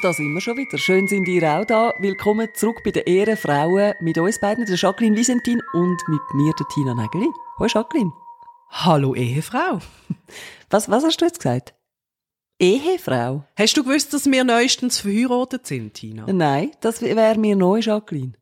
Und 0.00 0.04
da 0.04 0.12
sind 0.14 0.32
wir 0.32 0.40
schon 0.40 0.56
wieder. 0.56 0.78
Schön 0.78 1.08
sind 1.08 1.28
ihr 1.28 1.42
auch 1.42 1.66
da. 1.66 1.92
Willkommen 1.98 2.48
zurück 2.54 2.80
bei 2.82 2.90
den 2.90 3.02
Ehrenfrauen 3.02 3.92
mit 4.00 4.16
uns 4.16 4.40
beiden, 4.40 4.64
der 4.64 4.76
Jacqueline 4.76 5.14
Visentin 5.14 5.60
und 5.74 6.00
mit 6.08 6.22
mir, 6.32 6.54
der 6.58 6.66
Tina 6.68 6.94
Nägeli. 6.94 7.28
Hallo 7.58 7.68
Jacqueline. 7.70 8.10
Hallo 8.70 9.14
Ehefrau. 9.14 9.80
Was, 10.70 10.88
was 10.88 11.04
hast 11.04 11.20
du 11.20 11.26
jetzt 11.26 11.40
gesagt? 11.40 11.74
Ehefrau? 12.58 13.44
Hast 13.58 13.76
du 13.76 13.84
gewusst, 13.84 14.14
dass 14.14 14.24
wir 14.24 14.42
neuestens 14.42 15.00
verheiratet 15.00 15.66
sind, 15.66 15.92
Tina? 15.92 16.24
Nein, 16.32 16.70
das 16.80 17.02
wäre 17.02 17.38
mir 17.38 17.54
neu, 17.54 17.80
Jacqueline. 17.80 18.32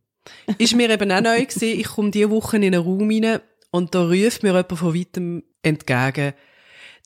Ist 0.59 0.77
mir 0.77 0.89
eben 0.89 1.11
auch 1.11 1.23
neu 1.23 1.45
gewesen. 1.45 1.81
Ich 1.81 1.89
komme 1.89 2.13
diese 2.13 2.31
Woche 2.31 2.59
in 2.59 2.67
einen 2.67 2.85
Raum 2.85 3.11
rein 3.11 3.41
und 3.73 3.97
da 3.97 4.05
ruft 4.05 4.45
mir 4.45 4.51
jemand 4.51 4.79
von 4.79 4.95
weitem 4.95 5.43
entgegen, 5.63 6.35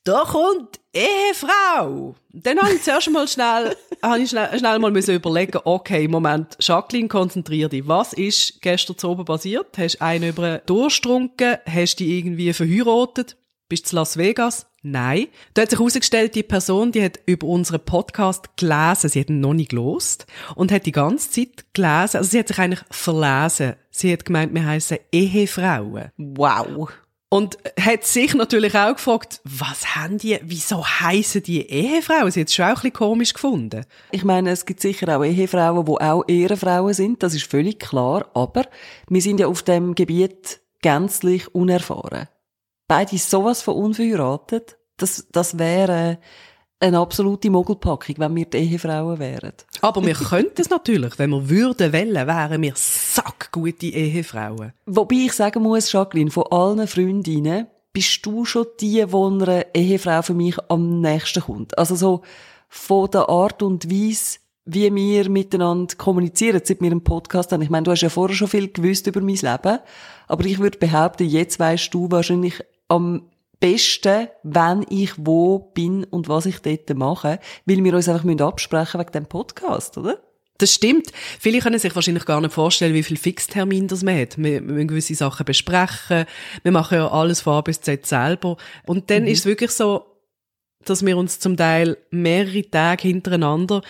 da 0.04 0.24
kommt 0.24 0.80
Ehefrau. 0.92 2.14
Dann 2.32 2.58
habe 2.58 2.74
ich 2.74 2.82
zuerst 2.82 3.10
mal 3.10 3.28
schnell, 3.28 3.76
habe 4.02 4.20
ich 4.20 4.30
schnell, 4.30 4.58
schnell 4.58 4.78
mal 4.78 4.90
müssen 4.90 5.14
überlegen, 5.14 5.60
okay, 5.64 6.08
Moment, 6.08 6.56
Jacqueline, 6.60 7.08
konzentrier 7.08 7.68
dich. 7.68 7.86
Was 7.86 8.12
ist 8.12 8.60
gestern 8.60 8.98
zu 8.98 9.10
oben 9.10 9.24
passiert? 9.24 9.78
Hast 9.78 9.96
du 9.96 10.02
einen 10.02 10.30
über 10.30 10.58
den 10.58 10.66
Durst 10.66 11.02
getrunken? 11.02 11.58
Hast 11.66 12.00
du 12.00 12.04
irgendwie 12.04 12.52
verheiratet? 12.52 13.36
Bist 13.68 13.86
du 13.86 13.90
zu 13.90 13.96
Las 13.96 14.16
Vegas? 14.16 14.66
Nein. 14.82 15.28
Da 15.54 15.62
hat 15.62 15.70
sich 15.70 15.78
herausgestellt, 15.78 16.34
die 16.34 16.42
Person, 16.42 16.90
die 16.90 17.04
hat 17.04 17.20
über 17.24 17.46
unseren 17.46 17.84
Podcast 17.84 18.56
gelesen, 18.56 19.08
sie 19.08 19.20
hat 19.20 19.30
ihn 19.30 19.40
noch 19.40 19.54
nicht 19.54 19.70
gelost 19.70 20.26
und 20.56 20.72
hat 20.72 20.86
die 20.86 20.92
ganze 20.92 21.30
Zeit 21.30 21.64
gelesen, 21.72 22.16
also 22.16 22.24
sie 22.24 22.40
hat 22.40 22.48
sich 22.48 22.58
eigentlich 22.58 22.82
verlesen. 22.90 23.74
Sie 23.90 24.12
hat 24.12 24.24
gemeint, 24.24 24.52
wir 24.52 24.66
heißen 24.66 24.98
Ehefrauen. 25.12 26.10
Wow. 26.16 26.90
Und 27.32 27.56
hat 27.80 28.04
sich 28.04 28.34
natürlich 28.34 28.74
auch 28.74 28.92
gefragt, 28.92 29.40
was 29.44 29.96
haben 29.96 30.18
die, 30.18 30.38
wieso 30.42 30.84
heißen 30.84 31.42
die 31.42 31.66
Ehefrauen? 31.66 32.30
Sie 32.30 32.42
hat 32.42 32.48
es 32.48 32.54
schon 32.54 32.66
auch 32.66 32.68
ein 32.68 32.74
bisschen 32.74 32.92
komisch 32.92 33.32
gefunden. 33.32 33.86
Ich 34.10 34.22
meine, 34.22 34.50
es 34.50 34.66
gibt 34.66 34.82
sicher 34.82 35.16
auch 35.16 35.24
Ehefrauen, 35.24 35.86
die 35.86 35.92
auch 35.92 36.24
Ehrenfrauen 36.28 36.92
sind, 36.92 37.22
das 37.22 37.32
ist 37.32 37.50
völlig 37.50 37.80
klar, 37.80 38.26
aber 38.34 38.66
wir 39.08 39.22
sind 39.22 39.40
ja 39.40 39.46
auf 39.46 39.62
dem 39.62 39.94
Gebiet 39.94 40.60
gänzlich 40.82 41.54
unerfahren. 41.54 42.28
Beide 42.86 43.16
sowas 43.16 43.62
von 43.62 43.76
unverheiratet, 43.76 44.76
das, 44.98 45.26
das 45.32 45.58
wäre 45.58 46.18
eine 46.80 46.98
absolute 46.98 47.48
Mogelpackung, 47.48 48.16
wenn 48.18 48.36
wir 48.36 48.44
die 48.44 48.58
Ehefrauen 48.58 49.18
wären. 49.18 49.54
Aber 49.80 50.04
wir 50.04 50.14
könnten 50.28 50.60
es 50.60 50.68
natürlich, 50.68 51.18
wenn 51.18 51.30
wir 51.30 51.48
würden 51.48 51.94
wollen, 51.94 52.26
wären 52.26 52.60
wir 52.60 52.72
sackgute 53.52 53.86
Ehefrauen. 53.86 54.72
Wobei 54.86 55.26
ich 55.26 55.32
sagen 55.32 55.62
muss, 55.62 55.92
Jacqueline, 55.92 56.30
von 56.30 56.44
allen 56.50 56.86
Freundinnen 56.86 57.66
bist 57.92 58.24
du 58.24 58.44
schon 58.44 58.66
die, 58.80 59.04
wo 59.12 59.28
eine 59.28 59.66
Ehefrau 59.74 60.22
für 60.22 60.34
mich 60.34 60.56
am 60.68 61.00
nächsten 61.00 61.42
kommt. 61.42 61.76
Also 61.76 61.94
so 61.94 62.22
von 62.68 63.10
der 63.10 63.28
Art 63.28 63.62
und 63.62 63.90
Weise, 63.90 64.38
wie 64.64 64.94
wir 64.94 65.28
miteinander 65.28 65.94
kommunizieren, 65.96 66.62
seit 66.64 66.80
wir 66.80 66.90
einen 66.90 67.04
Podcast 67.04 67.52
haben. 67.52 67.62
Ich 67.62 67.70
meine, 67.70 67.84
du 67.84 67.90
hast 67.90 68.00
ja 68.00 68.08
vorher 68.08 68.36
schon 68.36 68.48
viel 68.48 68.68
gewusst 68.68 69.06
über 69.06 69.20
mein 69.20 69.36
Leben, 69.36 69.78
aber 70.28 70.44
ich 70.46 70.58
würde 70.58 70.78
behaupten, 70.78 71.28
jetzt 71.28 71.60
weißt 71.60 71.92
du 71.92 72.10
wahrscheinlich 72.10 72.62
am 72.88 73.28
besten, 73.60 74.28
wenn 74.42 74.86
ich 74.88 75.12
wo 75.18 75.58
bin 75.58 76.04
und 76.04 76.28
was 76.28 76.46
ich 76.46 76.60
dort 76.60 76.94
mache, 76.96 77.38
weil 77.66 77.84
wir 77.84 77.94
uns 77.94 78.08
einfach 78.08 78.40
absprechen 78.40 79.00
wegen 79.00 79.12
dem 79.12 79.26
Podcast, 79.26 79.98
oder? 79.98 80.18
Das 80.58 80.72
stimmt. 80.72 81.08
Viele 81.40 81.60
können 81.60 81.78
sich 81.78 81.94
wahrscheinlich 81.94 82.24
gar 82.24 82.40
nicht 82.40 82.52
vorstellen, 82.52 82.94
wie 82.94 83.02
viel 83.02 83.16
Fixtermin 83.16 83.88
das 83.88 84.02
man 84.02 84.18
hat. 84.18 84.38
Wir, 84.38 84.54
wir 84.54 84.60
müssen 84.60 84.88
gewisse 84.88 85.14
Sachen 85.14 85.44
besprechen. 85.44 86.24
Wir 86.62 86.72
machen 86.72 86.98
ja 86.98 87.10
alles 87.10 87.40
von 87.40 87.54
A 87.54 87.60
bis 87.62 87.80
Z 87.80 88.06
selber. 88.06 88.56
Und 88.86 89.10
dann 89.10 89.22
mhm. 89.22 89.28
ist 89.28 89.40
es 89.40 89.46
wirklich 89.46 89.72
so, 89.72 90.04
dass 90.84 91.04
wir 91.04 91.16
uns 91.16 91.38
zum 91.38 91.56
Teil 91.56 91.96
mehrere 92.10 92.68
Tage 92.70 93.08
hintereinander 93.08 93.82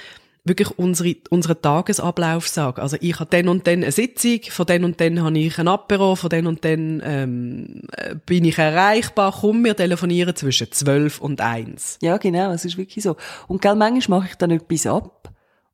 wirklich 0.44 0.76
unsere, 0.76 1.16
unseren 1.30 1.62
Tagesablauf 1.62 2.48
sagen. 2.48 2.80
Also 2.80 2.96
ich 3.00 3.18
habe 3.20 3.30
dann 3.30 3.48
und 3.48 3.66
dann 3.66 3.82
eine 3.82 3.92
Sitzung, 3.92 4.40
von 4.48 4.66
dann 4.66 4.84
und 4.84 5.00
dann 5.00 5.22
habe 5.22 5.38
ich 5.38 5.58
ein 5.58 5.68
Apero, 5.68 6.16
von 6.16 6.30
dann 6.30 6.46
und 6.46 6.64
dann 6.64 7.00
ähm, 7.04 7.82
bin 8.26 8.44
ich 8.44 8.58
erreichbar, 8.58 9.36
komm, 9.40 9.64
wir 9.64 9.76
telefonieren 9.76 10.34
zwischen 10.34 10.72
zwölf 10.72 11.20
und 11.20 11.40
eins. 11.40 11.98
Ja, 12.02 12.16
genau, 12.16 12.50
es 12.52 12.64
ist 12.64 12.76
wirklich 12.76 13.04
so. 13.04 13.16
Und 13.46 13.62
gell, 13.62 13.76
manchmal 13.76 14.20
mache 14.20 14.30
ich 14.30 14.36
dann 14.36 14.50
etwas 14.50 14.86
ab 14.86 15.31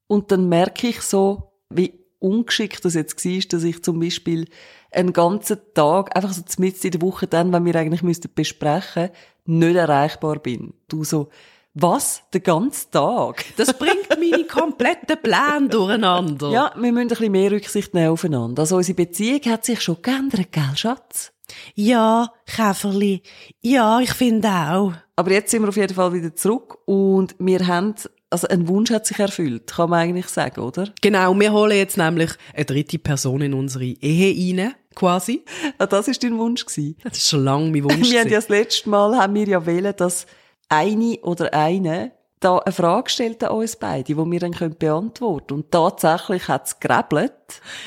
und 0.09 0.33
dann 0.33 0.49
merke 0.49 0.89
ich 0.89 1.03
so, 1.03 1.53
wie 1.71 1.95
ungeschickt 2.19 2.85
das 2.85 2.95
jetzt 2.95 3.25
war, 3.25 3.41
dass 3.51 3.63
ich 3.63 3.85
zum 3.85 4.01
Beispiel 4.01 4.49
einen 4.91 5.13
ganzen 5.13 5.59
Tag, 5.75 6.17
einfach 6.17 6.33
so 6.33 6.43
mitten 6.59 6.87
in 6.87 6.93
der 6.93 7.03
Woche 7.03 7.27
dann, 7.27 7.53
wenn 7.53 7.65
wir 7.65 7.77
eigentlich 7.77 8.03
müssten 8.03 8.31
besprechen, 8.35 9.11
nicht 9.45 9.77
erreichbar 9.77 10.41
bin. 10.41 10.75
Du 10.89 11.05
so, 11.05 11.29
was? 11.75 12.23
Den 12.35 12.43
ganzen 12.43 12.91
Tag? 12.91 13.45
Das 13.57 13.73
bringt 13.73 14.09
meine 14.09 14.45
kompletten 14.45 15.17
Pläne 15.23 15.69
durcheinander. 15.69 16.51
Ja, 16.51 16.73
wir 16.75 16.91
müssen 16.91 17.03
ein 17.05 17.09
bisschen 17.09 17.33
mehr 17.33 17.53
Rücksicht 17.53 17.95
nehmen 17.95 18.09
aufeinander. 18.09 18.63
Also 18.63 18.77
unsere 18.77 18.97
Beziehung 18.97 19.41
hat 19.47 19.65
sich 19.65 19.81
schon 19.81 20.03
geändert, 20.03 20.51
gell, 20.51 20.75
Schatz? 20.75 21.33
Ja, 21.75 22.33
Käferli. 22.47 23.23
Ja, 23.61 24.01
ich 24.01 24.13
finde 24.13 24.49
auch. 24.49 24.93
Aber 25.17 25.31
jetzt 25.31 25.51
sind 25.51 25.63
wir 25.63 25.69
auf 25.69 25.77
jeden 25.77 25.95
Fall 25.95 26.13
wieder 26.13 26.35
zurück 26.35 26.79
und 26.87 27.37
wir 27.39 27.67
haben 27.67 27.95
also 28.31 28.49
ein 28.49 28.69
Wunsch 28.69 28.91
hat 28.91 29.07
sich 29.07 29.19
erfüllt, 29.19 29.73
kann 29.75 29.91
man 29.91 30.01
eigentlich 30.01 30.29
sagen, 30.29 30.61
oder? 30.61 30.89
Genau, 31.01 31.39
wir 31.39 31.53
holen 31.53 31.77
jetzt 31.77 31.97
nämlich 31.97 32.31
eine 32.55 32.65
dritte 32.65 32.99
Person 32.99 33.41
in 33.41 33.55
unsere 33.55 33.85
Ehe 33.85 34.57
rein, 34.57 34.75
quasi. 34.95 35.45
Ah, 35.79 35.87
das 35.87 36.09
ist 36.09 36.23
dein 36.23 36.37
Wunsch 36.39 36.67
gewesen? 36.67 36.97
Das 37.05 37.19
ist 37.19 37.29
schon 37.29 37.45
lange 37.45 37.71
mein 37.71 37.85
Wunsch. 37.85 38.11
wir 38.11 38.21
haben 38.21 38.29
ja 38.29 38.37
das 38.37 38.49
letzte 38.49 38.89
Mal, 38.91 39.17
haben 39.17 39.35
wir 39.35 39.47
ja 39.47 39.65
wählen, 39.65 39.95
dass 39.97 40.27
eine 40.69 41.19
oder 41.23 41.53
eine 41.55 42.13
da 42.41 42.59
eine 42.59 42.73
Frage 42.73 43.11
stellt 43.11 43.43
an 43.43 43.51
uns 43.51 43.77
beide, 43.77 44.05
die 44.05 44.17
wir 44.17 44.41
dann 44.41 44.53
beantworten 44.79 45.47
können. 45.49 45.61
Und 45.63 45.71
tatsächlich 45.73 46.47
hat 46.47 46.67
es 46.67 46.79
geräbelt. 46.79 47.33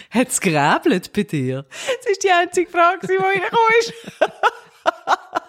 Hat 0.10 0.28
es 0.28 0.42
geräbelt 0.42 1.14
bei 1.14 1.24
dir? 1.24 1.66
Das 1.70 2.12
ist 2.12 2.24
die 2.24 2.32
einzige 2.32 2.70
Frage, 2.70 3.08
die 3.08 3.16
reingekommen 3.16 3.74
ist. 3.80 3.94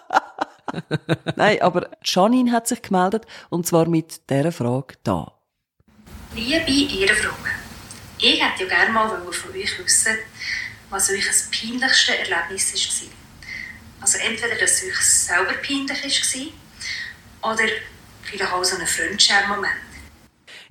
Nein, 1.35 1.61
aber 1.61 1.89
Janine 2.03 2.51
hat 2.51 2.67
sich 2.67 2.81
gemeldet, 2.81 3.25
und 3.49 3.65
zwar 3.67 3.87
mit 3.87 4.29
dieser 4.29 4.51
Frage 4.51 4.95
da. 5.03 5.39
Liebe 6.35 6.71
Ehrenfrauen, 6.71 7.35
ich 8.19 8.41
hätte 8.41 8.63
ja 8.63 8.69
gerne 8.69 8.91
mal 8.91 9.09
von 9.09 9.51
euch 9.51 9.79
wissen, 9.79 10.17
was 10.89 11.09
euch 11.09 11.25
das 11.25 11.49
peinlichste 11.51 12.17
Erlebnis 12.17 12.73
war. 12.73 13.09
Also 14.01 14.17
entweder, 14.17 14.55
dass 14.55 14.81
es 14.81 14.89
euch 14.89 14.99
selber 15.01 15.53
peinlich 15.53 16.51
war, 17.41 17.53
oder 17.53 17.63
vielleicht 18.23 18.53
auch 18.53 18.63
so 18.63 18.77
ein 18.77 18.87
Fremdschirm-Moment? 18.87 19.73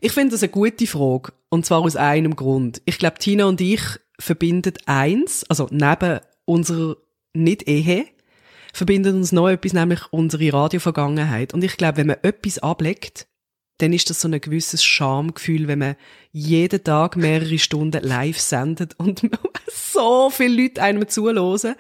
Ich 0.01 0.13
finde 0.13 0.33
das 0.33 0.43
eine 0.43 0.51
gute 0.51 0.87
Frage. 0.87 1.33
Und 1.49 1.67
zwar 1.67 1.81
aus 1.81 1.97
einem 1.97 2.35
Grund. 2.35 2.83
Ich 2.87 2.99
glaube, 2.99 3.19
Tina 3.19 3.45
und 3.45 3.61
ich 3.61 3.83
verbinden 4.19 4.75
eins, 4.87 5.45
also 5.45 5.69
neben 5.71 6.21
unserer 6.45 6.97
Nicht-Ehe, 7.35 8.07
verbinden 8.73 9.17
uns 9.17 9.33
noch 9.33 9.49
etwas, 9.49 9.73
nämlich 9.73 10.01
unsere 10.11 10.53
Radiovergangenheit. 10.53 11.55
Und 11.55 11.63
ich 11.65 11.77
glaube, 11.77 11.99
wenn 11.99 12.07
man 12.09 12.17
etwas 12.23 12.59
ablegt, 12.59 13.27
dann 13.79 13.93
ist 13.93 14.11
das 14.11 14.21
so 14.21 14.29
ein 14.29 14.41
gewisses 14.41 14.85
Schamgefühl, 14.85 15.67
wenn 15.67 15.81
man 15.81 15.97
jeden 16.31 16.85
Tag 16.85 17.17
mehrere 17.17 17.59
Stunden 17.59 18.03
live 18.03 18.39
sendet 18.39 18.99
und 18.99 19.29
so 19.67 20.31
viele 20.31 20.63
Leute 20.63 20.83
einem 20.83 21.09
zuhören. 21.09 21.75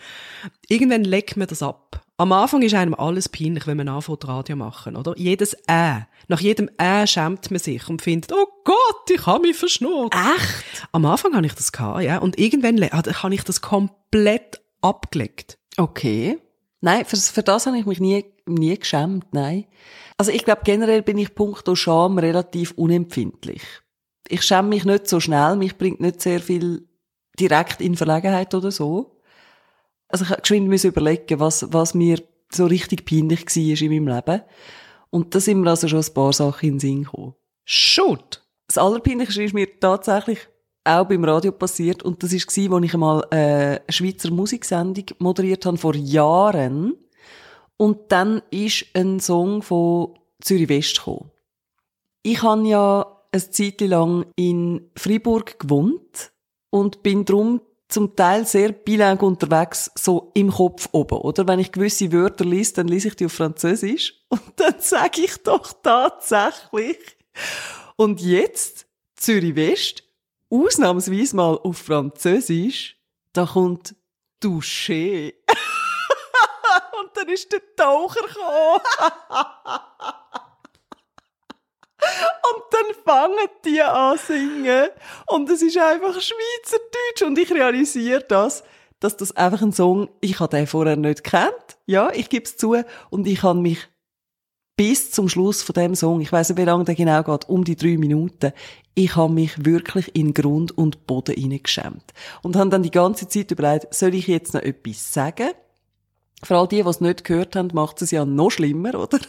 Irgendwann 0.68 1.04
legt 1.04 1.36
man 1.36 1.46
das 1.46 1.62
ab. 1.62 2.04
Am 2.16 2.32
Anfang 2.32 2.62
ist 2.62 2.74
einem 2.74 2.94
alles 2.94 3.28
peinlich, 3.28 3.66
wenn 3.66 3.76
man 3.76 3.88
anfängt 3.88 4.26
Radio 4.26 4.56
machen, 4.56 4.96
oder? 4.96 5.14
Jedes 5.16 5.54
Äh. 5.66 6.00
Nach 6.28 6.40
jedem 6.40 6.70
Äh 6.78 7.06
schämt 7.06 7.50
man 7.50 7.58
sich 7.58 7.88
und 7.88 8.02
findet, 8.02 8.32
oh 8.32 8.46
Gott, 8.64 9.10
ich 9.10 9.26
habe 9.26 9.46
mich 9.46 9.56
verschnurrt. 9.56 10.14
Echt? 10.14 10.88
Am 10.92 11.04
Anfang 11.04 11.34
habe 11.34 11.46
ich 11.46 11.54
das 11.54 11.72
gehabt, 11.72 12.02
ja. 12.02 12.18
Und 12.18 12.38
irgendwann 12.38 12.80
habe 12.80 13.34
ich 13.34 13.44
das 13.44 13.60
komplett 13.60 14.60
abgelegt. 14.80 15.58
Okay. 15.76 16.38
Nein, 16.82 17.04
für, 17.04 17.16
für 17.16 17.42
das 17.42 17.66
habe 17.66 17.78
ich 17.78 17.86
mich 17.86 18.00
nie, 18.00 18.24
nie 18.44 18.76
geschämt, 18.76 19.26
nein. 19.32 19.66
Also 20.18 20.32
ich 20.32 20.44
glaube, 20.44 20.62
generell 20.64 21.02
bin 21.02 21.16
ich 21.16 21.34
punkto 21.34 21.76
Scham 21.76 22.18
relativ 22.18 22.72
unempfindlich. 22.72 23.62
Ich 24.28 24.42
schäme 24.42 24.68
mich 24.68 24.84
nicht 24.84 25.08
so 25.08 25.20
schnell, 25.20 25.56
mich 25.56 25.78
bringt 25.78 26.00
nicht 26.00 26.20
sehr 26.20 26.40
viel 26.40 26.88
direkt 27.38 27.80
in 27.80 27.96
Verlegenheit 27.96 28.52
oder 28.54 28.72
so. 28.72 29.20
Also 30.08 30.24
ich 30.24 30.30
habe 30.30 30.42
geschwind 30.42 30.84
überlegen, 30.84 31.40
was, 31.40 31.72
was 31.72 31.94
mir 31.94 32.20
so 32.52 32.66
richtig 32.66 33.06
peinlich 33.06 33.46
war 33.46 33.80
in 33.80 34.04
meinem 34.04 34.08
Leben. 34.08 34.42
Und 35.10 35.34
da 35.34 35.40
sind 35.40 35.60
mir 35.60 35.70
also 35.70 35.86
schon 35.86 36.00
ein 36.00 36.14
paar 36.14 36.32
Sachen 36.32 36.66
in 36.66 36.74
den 36.74 36.80
Sinn 36.80 37.04
gekommen. 37.04 37.34
Shoot! 37.64 38.42
Das 38.66 38.78
Allerpeinlichste 38.78 39.42
ist 39.42 39.54
mir 39.54 39.78
tatsächlich 39.78 40.48
auch 40.84 41.06
beim 41.06 41.24
Radio 41.24 41.52
passiert 41.52 42.02
und 42.02 42.22
das 42.22 42.32
war, 42.32 42.76
als 42.76 42.84
ich 42.84 42.94
einmal 42.94 43.24
äh, 43.30 43.36
eine 43.36 43.80
Schweizer 43.88 44.30
Musiksendung 44.30 45.06
moderiert 45.18 45.64
habe, 45.66 45.76
vor 45.76 45.94
Jahren. 45.94 46.94
Und 47.76 48.12
dann 48.12 48.42
ist 48.50 48.86
ein 48.94 49.20
Song 49.20 49.62
von 49.62 50.14
Zürich 50.40 50.68
West 50.68 50.98
gekommen. 50.98 51.30
Ich 52.22 52.42
habe 52.42 52.66
ja 52.66 53.22
eine 53.32 53.50
Zeit 53.50 53.80
lang 53.80 54.26
in 54.36 54.90
Freiburg 54.96 55.58
gewohnt 55.58 56.32
und 56.70 57.02
bin 57.02 57.24
drum 57.24 57.60
zum 57.88 58.16
Teil 58.16 58.46
sehr 58.46 58.72
bilang 58.72 59.20
unterwegs, 59.20 59.90
so 59.94 60.30
im 60.34 60.50
Kopf 60.50 60.88
oben, 60.92 61.18
oder? 61.18 61.46
Wenn 61.46 61.58
ich 61.58 61.72
gewisse 61.72 62.10
Wörter 62.10 62.44
lese, 62.44 62.74
dann 62.74 62.88
lese 62.88 63.08
ich 63.08 63.16
die 63.16 63.26
auf 63.26 63.32
Französisch 63.32 64.14
und 64.28 64.42
dann 64.56 64.76
sage 64.78 65.22
ich 65.22 65.36
doch 65.42 65.72
tatsächlich 65.82 66.96
Und 67.96 68.20
jetzt, 68.20 68.86
Zürich 69.16 69.56
West, 69.56 70.01
ausnahmsweise 70.52 71.34
mal 71.34 71.58
auf 71.58 71.78
Französisch, 71.78 72.98
da 73.32 73.46
kommt 73.46 73.94
Touché. 74.42 75.34
Und 77.00 77.16
dann 77.16 77.28
ist 77.28 77.50
der 77.52 77.60
Taucher 77.76 78.26
gekommen. 78.26 78.80
Und 82.52 82.64
dann 82.70 82.94
fangen 83.04 83.48
die 83.64 83.80
an 83.80 84.18
singen. 84.18 84.88
Und 85.26 85.48
es 85.48 85.62
ist 85.62 85.78
einfach 85.78 86.20
Schweizerdeutsch. 86.20 87.22
Und 87.24 87.38
ich 87.38 87.50
realisiere 87.52 88.22
das, 88.22 88.64
dass 89.00 89.16
das 89.16 89.32
einfach 89.36 89.62
ein 89.62 89.72
Song, 89.72 90.10
ich 90.20 90.40
habe 90.40 90.56
den 90.56 90.66
vorher 90.66 90.96
nicht 90.96 91.24
kennt. 91.24 91.78
Ja, 91.86 92.10
ich 92.12 92.28
gebe 92.28 92.44
es 92.44 92.56
zu. 92.56 92.76
Und 93.10 93.26
ich 93.26 93.42
habe 93.42 93.58
mich 93.58 93.88
bis 94.82 95.12
zum 95.12 95.28
Schluss 95.28 95.62
von 95.62 95.74
dem 95.74 95.94
Song, 95.94 96.20
ich 96.20 96.32
weiß 96.32 96.48
nicht, 96.48 96.58
wie 96.58 96.64
lange 96.64 96.82
der 96.82 96.96
genau 96.96 97.22
geht, 97.22 97.48
um 97.48 97.62
die 97.62 97.76
drei 97.76 97.96
Minuten, 97.96 98.50
ich 98.94 99.14
habe 99.14 99.32
mich 99.32 99.64
wirklich 99.64 100.16
in 100.16 100.34
Grund 100.34 100.76
und 100.76 101.06
Boden 101.06 101.36
hineingeschämt. 101.36 102.12
Und 102.42 102.56
habe 102.56 102.68
dann 102.68 102.82
die 102.82 102.90
ganze 102.90 103.28
Zeit 103.28 103.52
überlegt, 103.52 103.94
soll 103.94 104.12
ich 104.12 104.26
jetzt 104.26 104.54
noch 104.54 104.62
etwas 104.62 105.12
sagen? 105.12 105.50
Vor 106.42 106.56
allem 106.56 106.68
die, 106.68 106.82
die 106.82 106.88
es 106.88 107.00
nicht 107.00 107.22
gehört 107.22 107.54
haben, 107.54 107.68
macht 107.72 108.02
es 108.02 108.10
ja 108.10 108.24
noch 108.24 108.50
schlimmer, 108.50 108.96
oder? 108.96 109.20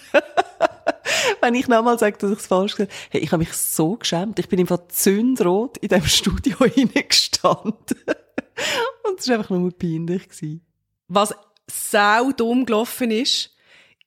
Wenn 1.41 1.53
ich 1.53 1.67
nochmal 1.67 1.99
sage, 1.99 2.17
dass 2.17 2.31
ich 2.31 2.39
es 2.39 2.47
falsch 2.47 2.71
gesagt 2.75 2.91
habe. 2.91 3.01
Hey, 3.11 3.21
ich 3.21 3.31
habe 3.31 3.43
mich 3.43 3.53
so 3.53 3.95
geschämt. 3.95 4.39
Ich 4.39 4.49
bin 4.49 4.59
einfach 4.59 4.87
zündrot 4.87 5.77
in 5.77 5.89
dem 5.89 6.03
Studio 6.07 6.65
hineingestanden. 6.65 7.99
Und 9.07 9.19
es 9.19 9.27
war 9.27 9.35
einfach 9.35 9.51
nur 9.51 9.71
peinlich. 9.71 10.29
Was 11.07 11.35
sau 11.69 12.31
dumm 12.31 12.65
gelaufen 12.65 13.11
ist, 13.11 13.51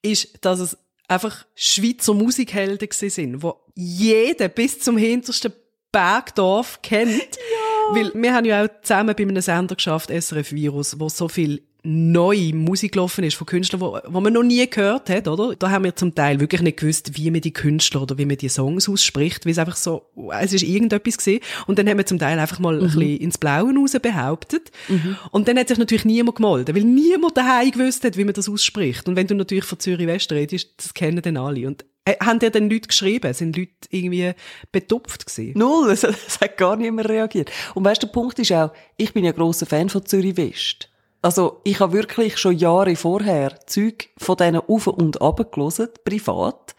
ist, 0.01 0.43
dass 0.43 0.59
es 0.59 0.77
einfach 1.07 1.45
Schweizer 1.55 2.13
Musikhelden 2.13 2.89
sind, 2.91 3.43
wo 3.43 3.55
jeder 3.75 4.49
bis 4.49 4.79
zum 4.79 4.97
hintersten 4.97 5.53
Bergdorf 5.91 6.81
kennt. 6.81 7.37
Ja. 7.89 7.95
Weil 7.95 8.11
wir 8.15 8.33
haben 8.33 8.43
ja 8.43 8.65
auch 8.65 8.67
zusammen 8.81 9.15
bei 9.15 9.23
einem 9.23 9.39
Sender 9.39 9.75
geschafft, 9.75 10.09
SRF 10.09 10.51
Virus, 10.51 10.99
wo 10.99 11.07
so 11.07 11.29
viel 11.29 11.65
neue 11.87 12.53
Musik 12.53 12.91
gelaufen 12.91 13.23
ist 13.23 13.35
von 13.35 13.47
Künstlern, 13.47 13.79
wo, 13.79 13.97
wo 14.05 14.19
man 14.19 14.33
noch 14.33 14.43
nie 14.43 14.69
gehört 14.69 15.09
hat, 15.09 15.27
oder? 15.27 15.55
Da 15.55 15.71
haben 15.71 15.85
wir 15.85 15.95
zum 15.95 16.13
Teil 16.13 16.41
wirklich 16.41 16.61
nicht 16.61 16.79
gewusst, 16.79 17.15
wie 17.15 17.31
man 17.31 17.39
die 17.39 17.53
Künstler 17.53 18.01
oder 18.01 18.17
wie 18.17 18.25
man 18.25 18.35
die 18.35 18.49
Songs 18.49 18.89
ausspricht, 18.89 19.45
weil 19.45 19.53
es 19.53 19.57
einfach 19.57 19.77
so, 19.77 20.05
es 20.41 20.51
ist 20.51 20.63
irgendetwas 20.63 21.17
gesehen. 21.17 21.39
Und 21.65 21.79
dann 21.79 21.87
haben 21.87 21.97
wir 21.97 22.05
zum 22.05 22.19
Teil 22.19 22.37
einfach 22.39 22.59
mal 22.59 22.75
mhm. 22.75 22.81
ein 22.81 22.87
bisschen 22.87 23.17
ins 23.17 23.37
Blaue 23.37 23.73
raus 23.73 23.93
behauptet. 24.01 24.69
Mhm. 24.89 25.15
Und 25.31 25.47
dann 25.47 25.57
hat 25.57 25.69
sich 25.69 25.77
natürlich 25.77 26.03
niemand 26.03 26.35
gemeldet, 26.35 26.75
weil 26.75 26.83
niemand 26.83 27.37
daheim 27.37 27.71
gewusst 27.71 28.03
hat, 28.03 28.17
wie 28.17 28.25
man 28.25 28.33
das 28.33 28.49
ausspricht. 28.49 29.07
Und 29.07 29.15
wenn 29.15 29.27
du 29.27 29.35
natürlich 29.35 29.65
von 29.65 29.79
Zürich 29.79 30.07
West 30.07 30.29
redest, 30.33 30.71
das 30.75 30.93
kennen 30.93 31.21
dann 31.21 31.37
alle. 31.37 31.67
Und 31.67 31.85
äh, 32.03 32.15
haben 32.21 32.39
dir 32.39 32.49
dann 32.49 32.69
Leute 32.69 32.89
geschrieben? 32.89 33.33
Sind 33.33 33.55
Leute 33.55 33.71
irgendwie 33.91 34.33
betupft 34.73 35.25
gewesen? 35.25 35.57
Null, 35.57 35.91
es, 35.91 36.03
es 36.03 36.41
hat 36.41 36.57
gar 36.57 36.75
niemand 36.75 37.07
reagiert. 37.07 37.49
Und 37.75 37.85
weißt 37.85 38.03
du, 38.03 38.07
der 38.07 38.13
Punkt 38.13 38.39
ist 38.39 38.51
auch, 38.51 38.73
ich 38.97 39.13
bin 39.13 39.23
ja 39.23 39.31
grosser 39.31 39.65
Fan 39.65 39.87
von 39.87 40.05
Zürich 40.05 40.35
West. 40.35 40.89
Also, 41.21 41.61
ich 41.63 41.79
habe 41.79 41.93
wirklich 41.93 42.37
schon 42.37 42.57
Jahre 42.57 42.95
vorher 42.95 43.59
Zeug 43.65 44.09
von 44.17 44.37
denen 44.37 44.61
auf 44.67 44.87
und 44.87 45.21
ab 45.21 45.51
gelesen, 45.51 45.89
privat. 46.03 46.75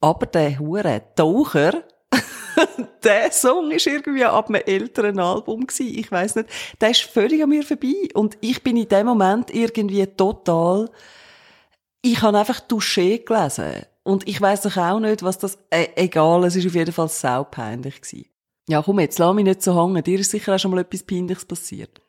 Aber 0.00 0.26
der 0.26 0.58
hure 0.58 1.02
Taucher, 1.14 1.84
der 3.04 3.30
Song 3.32 3.70
ist 3.70 3.86
irgendwie 3.86 4.24
ab 4.24 4.48
einem 4.48 4.62
älteren 4.66 5.18
Album 5.18 5.66
gewesen. 5.66 5.98
Ich 5.98 6.10
weiß 6.10 6.36
nicht. 6.36 6.48
Der 6.80 6.90
ist 6.90 7.02
völlig 7.02 7.42
an 7.42 7.50
mir 7.50 7.62
vorbei. 7.62 8.08
Und 8.14 8.36
ich 8.40 8.62
bin 8.62 8.76
in 8.76 8.88
dem 8.88 9.06
Moment 9.06 9.54
irgendwie 9.54 10.06
total, 10.06 10.90
ich 12.02 12.20
habe 12.22 12.38
einfach 12.38 12.60
Touché 12.60 13.24
gelesen. 13.24 13.86
Und 14.02 14.26
ich 14.26 14.40
weiß 14.40 14.62
doch 14.62 14.76
auch 14.76 14.98
nicht, 14.98 15.22
was 15.22 15.38
das, 15.38 15.58
äh, 15.70 15.86
egal, 15.94 16.44
es 16.44 16.56
ist 16.56 16.66
auf 16.66 16.74
jeden 16.74 16.92
Fall 16.92 17.08
saupeinlich 17.08 18.00
gewesen. 18.00 18.26
Ja, 18.68 18.82
komm 18.82 19.00
jetzt, 19.00 19.18
lass 19.18 19.34
mich 19.34 19.44
nicht 19.44 19.62
so 19.62 19.80
hängen. 19.80 20.02
Dir 20.02 20.18
ist 20.18 20.30
sicher 20.30 20.54
auch 20.54 20.58
schon 20.58 20.72
mal 20.72 20.80
etwas 20.80 21.04
Peinliches 21.04 21.44
passiert. 21.44 22.01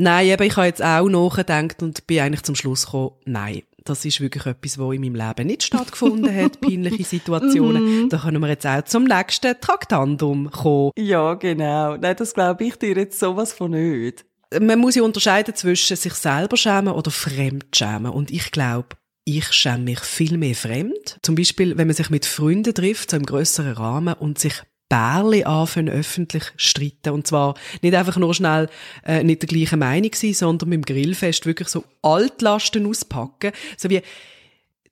Nein, 0.00 0.28
eben, 0.28 0.42
ich 0.44 0.56
habe 0.56 0.66
jetzt 0.66 0.82
auch 0.82 1.08
nachgedacht 1.10 1.82
und 1.82 2.06
bin 2.06 2.20
eigentlich 2.20 2.42
zum 2.42 2.54
Schluss 2.54 2.86
gekommen, 2.86 3.10
nein, 3.26 3.64
das 3.84 4.06
ist 4.06 4.22
wirklich 4.22 4.46
etwas, 4.46 4.78
was 4.78 4.94
in 4.94 5.02
meinem 5.02 5.14
Leben 5.14 5.46
nicht 5.46 5.62
stattgefunden 5.62 6.34
hat, 6.34 6.58
peinliche 6.62 7.04
Situationen. 7.04 8.04
Mhm. 8.04 8.08
da 8.08 8.16
können 8.16 8.40
wir 8.40 8.48
jetzt 8.48 8.66
auch 8.66 8.82
zum 8.84 9.04
nächsten 9.04 9.60
Traktandum 9.60 10.50
kommen. 10.50 10.92
Ja, 10.96 11.34
genau. 11.34 11.96
Nein, 11.98 12.16
das 12.16 12.32
glaube 12.32 12.64
ich 12.64 12.76
dir 12.76 12.96
jetzt 12.96 13.18
sowas 13.18 13.52
von 13.52 13.72
nicht. 13.72 14.24
Man 14.58 14.78
muss 14.78 14.94
ja 14.94 15.02
unterscheiden 15.02 15.54
zwischen 15.54 15.96
sich 15.96 16.14
selber 16.14 16.56
schämen 16.56 16.94
oder 16.94 17.10
fremd 17.10 17.66
schämen. 17.76 18.10
Und 18.10 18.30
ich 18.30 18.50
glaube, 18.52 18.96
ich 19.24 19.52
schäme 19.52 19.84
mich 19.84 20.00
viel 20.00 20.38
mehr 20.38 20.54
fremd. 20.54 21.18
Zum 21.22 21.34
Beispiel, 21.34 21.76
wenn 21.76 21.86
man 21.86 21.94
sich 21.94 22.08
mit 22.08 22.24
Freunden 22.24 22.74
trifft, 22.74 23.10
so 23.10 23.18
im 23.18 23.26
grösseren 23.26 23.74
Rahmen 23.74 24.14
und 24.14 24.38
sich 24.38 24.54
Bärli 24.90 25.44
anfangen, 25.44 25.88
öffentlich 25.88 26.42
streiten. 26.56 27.14
Und 27.14 27.26
zwar 27.26 27.54
nicht 27.80 27.94
einfach 27.94 28.16
nur 28.16 28.34
schnell 28.34 28.68
äh, 29.06 29.22
nicht 29.22 29.40
der 29.40 29.48
gleichen 29.48 29.78
Meinung 29.78 30.10
sein, 30.12 30.34
sondern 30.34 30.68
mit 30.68 30.76
dem 30.78 30.84
Grillfest 30.84 31.46
wirklich 31.46 31.68
so 31.68 31.84
Altlasten 32.02 32.84
auspacken. 32.86 33.52
So 33.78 33.88
wie, 33.88 34.02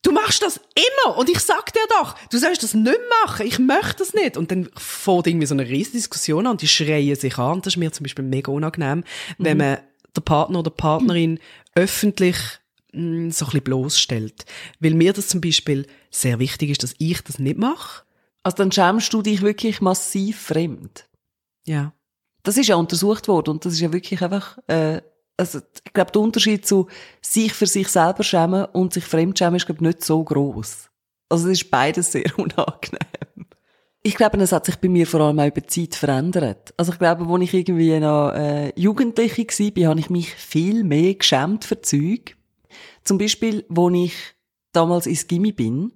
du 0.02 0.12
machst 0.12 0.42
das 0.42 0.60
immer 0.74 1.18
und 1.18 1.28
ich 1.28 1.40
sag 1.40 1.72
dir 1.72 1.80
doch, 1.98 2.14
du 2.30 2.38
sollst 2.38 2.62
das 2.62 2.74
nicht 2.74 2.96
machen, 3.24 3.44
ich 3.44 3.58
möchte 3.58 3.96
das 3.98 4.14
nicht. 4.14 4.36
Und 4.36 4.52
dann 4.52 4.68
fährt 4.76 5.26
irgendwie 5.26 5.46
so 5.46 5.54
eine 5.54 5.68
riesige 5.68 5.98
Diskussion 5.98 6.46
an 6.46 6.52
und 6.52 6.62
die 6.62 6.68
schreien 6.68 7.16
sich 7.16 7.36
an. 7.36 7.54
Und 7.54 7.66
das 7.66 7.74
ist 7.74 7.78
mir 7.78 7.92
zum 7.92 8.04
Beispiel 8.04 8.24
mega 8.24 8.52
unangenehm, 8.52 8.98
mhm. 8.98 9.04
wenn 9.38 9.58
man 9.58 9.78
der 10.14 10.20
Partner 10.20 10.60
oder 10.60 10.70
Partnerin 10.70 11.32
mhm. 11.32 11.38
öffentlich 11.74 12.36
mh, 12.92 13.02
mm, 13.02 13.30
so 13.32 13.46
ein 13.46 13.48
bisschen 13.48 13.64
bloßstellt. 13.64 14.46
Weil 14.78 14.94
mir 14.94 15.12
das 15.12 15.26
zum 15.26 15.40
Beispiel 15.40 15.88
sehr 16.08 16.38
wichtig 16.38 16.70
ist, 16.70 16.84
dass 16.84 16.94
ich 16.98 17.20
das 17.22 17.40
nicht 17.40 17.58
mache 17.58 18.02
also 18.42 18.56
dann 18.56 18.72
schämst 18.72 19.12
du 19.12 19.22
dich 19.22 19.42
wirklich 19.42 19.80
massiv 19.80 20.40
fremd. 20.40 21.08
Ja. 21.66 21.92
Das 22.42 22.56
ist 22.56 22.68
ja 22.68 22.76
untersucht 22.76 23.28
worden 23.28 23.50
und 23.50 23.64
das 23.64 23.74
ist 23.74 23.80
ja 23.80 23.92
wirklich 23.92 24.22
einfach, 24.22 24.58
äh, 24.68 25.02
also 25.36 25.60
ich 25.84 25.92
glaube, 25.92 26.12
der 26.12 26.22
Unterschied 26.22 26.66
zu 26.66 26.88
sich 27.20 27.52
für 27.52 27.66
sich 27.66 27.88
selber 27.88 28.22
schämen 28.22 28.64
und 28.66 28.92
sich 28.92 29.04
fremd 29.04 29.38
schämen 29.38 29.56
ist, 29.56 29.66
glaube 29.66 29.78
ich, 29.78 29.86
nicht 29.86 30.04
so 30.04 30.22
groß. 30.22 30.88
Also 31.28 31.48
es 31.48 31.62
ist 31.62 31.70
beides 31.70 32.12
sehr 32.12 32.30
unangenehm. 32.38 33.46
Ich 34.02 34.14
glaube, 34.14 34.38
es 34.38 34.52
hat 34.52 34.64
sich 34.64 34.76
bei 34.76 34.88
mir 34.88 35.06
vor 35.06 35.20
allem 35.20 35.40
auch 35.40 35.46
über 35.46 35.60
die 35.60 35.66
Zeit 35.66 35.94
verändert. 35.94 36.72
Also 36.76 36.92
ich 36.92 36.98
glaube, 36.98 37.26
als 37.30 37.42
ich 37.42 37.52
irgendwie 37.52 37.98
noch 37.98 38.32
äh, 38.32 38.72
Jugendliche 38.80 39.42
war, 39.42 39.90
habe 39.90 40.00
ich 40.00 40.08
mich 40.08 40.34
viel 40.34 40.84
mehr 40.84 41.14
geschämt 41.14 41.64
für 41.64 41.82
Zeug. 41.82 42.36
Zum 43.04 43.18
Beispiel, 43.18 43.66
als 43.68 43.94
ich 43.94 44.14
damals 44.72 45.06
ins 45.06 45.26
Gimmi 45.26 45.52
bin, 45.52 45.92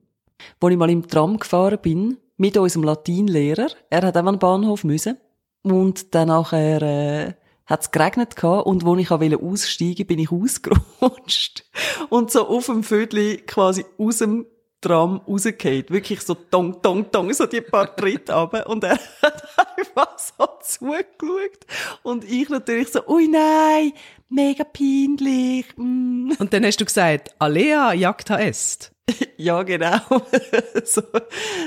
wo 0.61 0.69
ich 0.69 0.77
mal 0.77 0.91
im 0.91 1.07
Tram 1.07 1.39
gefahren 1.39 1.79
bin 1.81 2.19
mit 2.43 2.57
unserem 2.57 2.83
Latinlehrer. 2.83 3.69
Er 3.89 4.03
hat 4.03 4.17
auch 4.17 4.21
an 4.21 4.35
den 4.35 4.39
Bahnhof 4.41 4.83
müssen. 4.83 5.17
Und 5.63 6.13
dann 6.13 6.27
nachher, 6.27 6.83
äh, 6.83 7.35
hat 7.67 7.83
es 7.83 7.91
geregnet 7.93 8.35
gehabt 8.35 8.67
und 8.67 8.85
wo 8.85 8.97
ich 8.97 9.13
aussteigen 9.13 10.07
bin 10.09 10.19
ich 10.19 10.33
ausgerutscht. 10.33 11.65
Und 12.11 12.33
so 12.33 12.49
auf 12.49 12.67
dem 12.67 12.83
Vödli 12.83 13.37
quasi 13.47 13.85
aus 13.97 14.19
dem 14.19 14.47
Tram 14.81 15.21
rausgefallen. 15.29 15.85
Wirklich 15.89 16.21
so 16.23 16.35
tong, 16.35 16.83
tong, 16.83 17.13
tong, 17.13 17.33
so 17.33 17.47
die 17.47 17.61
paar 17.61 17.95
Tritte 17.97 18.35
runter. 18.35 18.67
Und 18.67 18.83
er 18.83 18.99
hat 19.23 19.43
einfach 19.79 20.19
so 20.19 20.49
zugeschaut. 20.63 21.65
Und 22.03 22.25
ich 22.25 22.49
natürlich 22.49 22.89
so, 22.89 23.07
ui 23.07 23.29
nein, 23.29 23.93
mega 24.29 24.65
peinlich. 24.65 25.67
Mm. 25.77 26.33
Und 26.41 26.53
dann 26.53 26.65
hast 26.65 26.81
du 26.81 26.85
gesagt, 26.85 27.31
Alea 27.39 27.93
jagta 27.93 28.41
est. 28.41 28.92
ja, 29.37 29.63
genau. 29.63 29.99
so, 30.85 31.03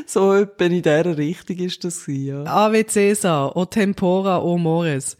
so 0.05 0.33
etwa 0.33 0.65
in 0.65 0.81
dieser 0.81 1.17
Richtung 1.17 1.57
ist 1.57 1.83
das 1.83 2.03
ja. 2.07 2.43
Ave 2.45 2.85
Cäsar, 2.85 3.55
o 3.55 3.65
tempora, 3.65 4.41
o 4.41 4.57
mores. 4.57 5.17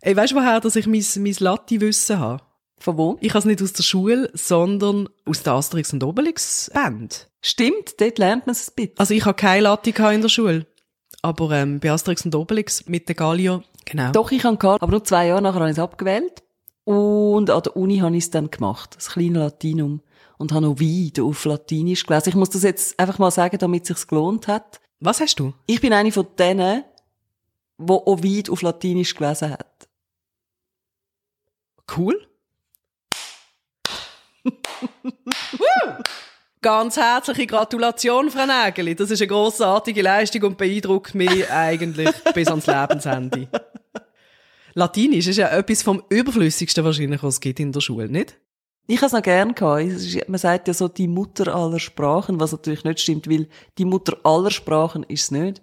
Ey, 0.00 0.16
weißt 0.16 0.32
du, 0.32 0.36
woher 0.36 0.60
dass 0.60 0.76
ich 0.76 0.86
mein, 0.86 1.04
mein 1.18 1.36
Latte-Wissen 1.38 2.18
habe? 2.18 2.42
Von 2.78 2.98
wo? 2.98 3.16
Ich 3.20 3.30
habe 3.30 3.38
es 3.40 3.44
nicht 3.46 3.62
aus 3.62 3.72
der 3.72 3.82
Schule, 3.82 4.30
sondern 4.34 5.08
aus 5.24 5.42
der 5.42 5.54
Asterix 5.54 5.92
und 5.92 6.04
Obelix 6.04 6.70
Band. 6.72 7.28
Stimmt, 7.40 8.00
dort 8.00 8.18
lernt 8.18 8.46
man 8.46 8.52
es 8.52 8.68
ein 8.68 8.74
bisschen. 8.76 8.98
Also 8.98 9.14
ich 9.14 9.24
habe 9.24 9.34
keine 9.34 9.62
Latte 9.62 9.90
in 9.90 10.22
der 10.22 10.28
Schule. 10.28 10.66
Aber 11.22 11.50
ähm, 11.52 11.80
bei 11.80 11.90
Asterix 11.90 12.24
und 12.24 12.34
Obelix 12.34 12.86
mit 12.86 13.08
der 13.08 13.14
Galio, 13.14 13.62
genau. 13.84 14.12
Doch, 14.12 14.30
ich 14.30 14.44
habe 14.44 14.58
gehabt, 14.58 14.82
aber 14.82 14.92
nur 14.92 15.04
zwei 15.04 15.28
Jahre 15.28 15.42
nachher 15.42 15.60
habe 15.60 15.70
ich 15.70 15.76
es 15.76 15.82
abgewählt. 15.82 16.42
Und 16.84 17.50
an 17.50 17.62
der 17.62 17.76
Uni 17.76 17.98
habe 17.98 18.16
ich 18.16 18.24
es 18.24 18.30
dann 18.30 18.50
gemacht, 18.50 18.94
das 18.94 19.08
kleine 19.08 19.40
Latinum 19.40 20.02
und 20.38 20.52
habe 20.52 20.66
noch 20.66 20.80
Weid 20.80 21.20
auf 21.20 21.44
Latinisch 21.44 22.04
gelesen. 22.06 22.30
Ich 22.30 22.34
muss 22.34 22.50
das 22.50 22.62
jetzt 22.62 22.98
einfach 22.98 23.18
mal 23.18 23.30
sagen, 23.30 23.58
damit 23.58 23.88
es 23.88 23.96
sich 23.96 24.06
gelohnt 24.06 24.48
hat. 24.48 24.80
Was 25.00 25.20
hast 25.20 25.38
du? 25.40 25.52
Ich 25.66 25.80
bin 25.80 25.92
eine 25.92 26.12
von 26.12 26.26
denen, 26.38 26.84
die 27.78 27.92
Ovid 27.92 28.50
auf 28.50 28.62
Latinisch 28.62 29.14
gelesen 29.14 29.50
hat. 29.50 29.88
Cool. 31.96 32.26
Ganz 36.62 36.96
herzliche 36.96 37.46
Gratulation, 37.46 38.30
Frau 38.30 38.46
Nägeli. 38.46 38.96
Das 38.96 39.10
ist 39.10 39.20
eine 39.20 39.28
grossartige 39.28 40.02
Leistung 40.02 40.42
und 40.42 40.58
beeindruckt 40.58 41.14
mich 41.14 41.50
eigentlich 41.50 42.10
bis 42.34 42.48
ans 42.48 42.66
Lebensende. 42.66 43.48
Latinisch 44.74 45.26
ist 45.28 45.36
ja 45.36 45.48
etwas 45.48 45.82
vom 45.82 46.02
Überflüssigsten 46.08 46.84
wahrscheinlich, 46.84 47.22
was 47.22 47.34
es 47.34 47.40
gibt 47.40 47.60
in 47.60 47.72
der 47.72 47.80
Schule, 47.80 48.08
nicht? 48.08 48.36
Ich 48.86 48.98
habe 48.98 49.06
es 49.06 49.12
noch 49.12 49.22
gern 49.22 49.54
gehabt. 49.54 50.28
Man 50.28 50.38
sagt 50.38 50.68
ja 50.68 50.74
so 50.74 50.88
die 50.88 51.08
Mutter 51.08 51.54
aller 51.54 51.80
Sprachen, 51.80 52.38
was 52.38 52.52
natürlich 52.52 52.84
nicht 52.84 53.00
stimmt, 53.00 53.28
weil 53.28 53.48
die 53.78 53.84
Mutter 53.84 54.16
aller 54.22 54.50
Sprachen 54.50 55.02
ist 55.04 55.24
es 55.24 55.30
nicht. 55.32 55.62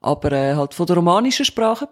aber 0.00 0.32
äh, 0.32 0.54
halt 0.54 0.74
von 0.74 0.86
der 0.86 0.96
romanischen 0.96 1.44
Sprache. 1.44 1.88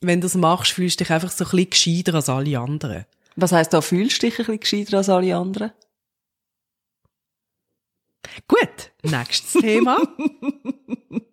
Wenn 0.00 0.20
du 0.20 0.26
das 0.26 0.34
machst, 0.34 0.72
fühlst 0.72 1.00
du 1.00 1.04
dich 1.04 1.12
einfach 1.12 1.30
so 1.30 1.44
ein 1.44 1.50
bisschen 1.50 1.70
gescheiter 1.70 2.14
als 2.14 2.28
alle 2.28 2.58
anderen. 2.58 3.06
Was 3.36 3.52
heisst 3.52 3.72
da, 3.72 3.80
fühlst 3.80 4.22
du 4.22 4.26
dich 4.26 4.38
ein 4.38 4.44
bisschen 4.44 4.60
gescheiter 4.60 4.98
als 4.98 5.08
alle 5.08 5.36
anderen? 5.36 5.72
Gut, 8.48 8.92
nächstes 9.02 9.60
Thema. 9.60 9.98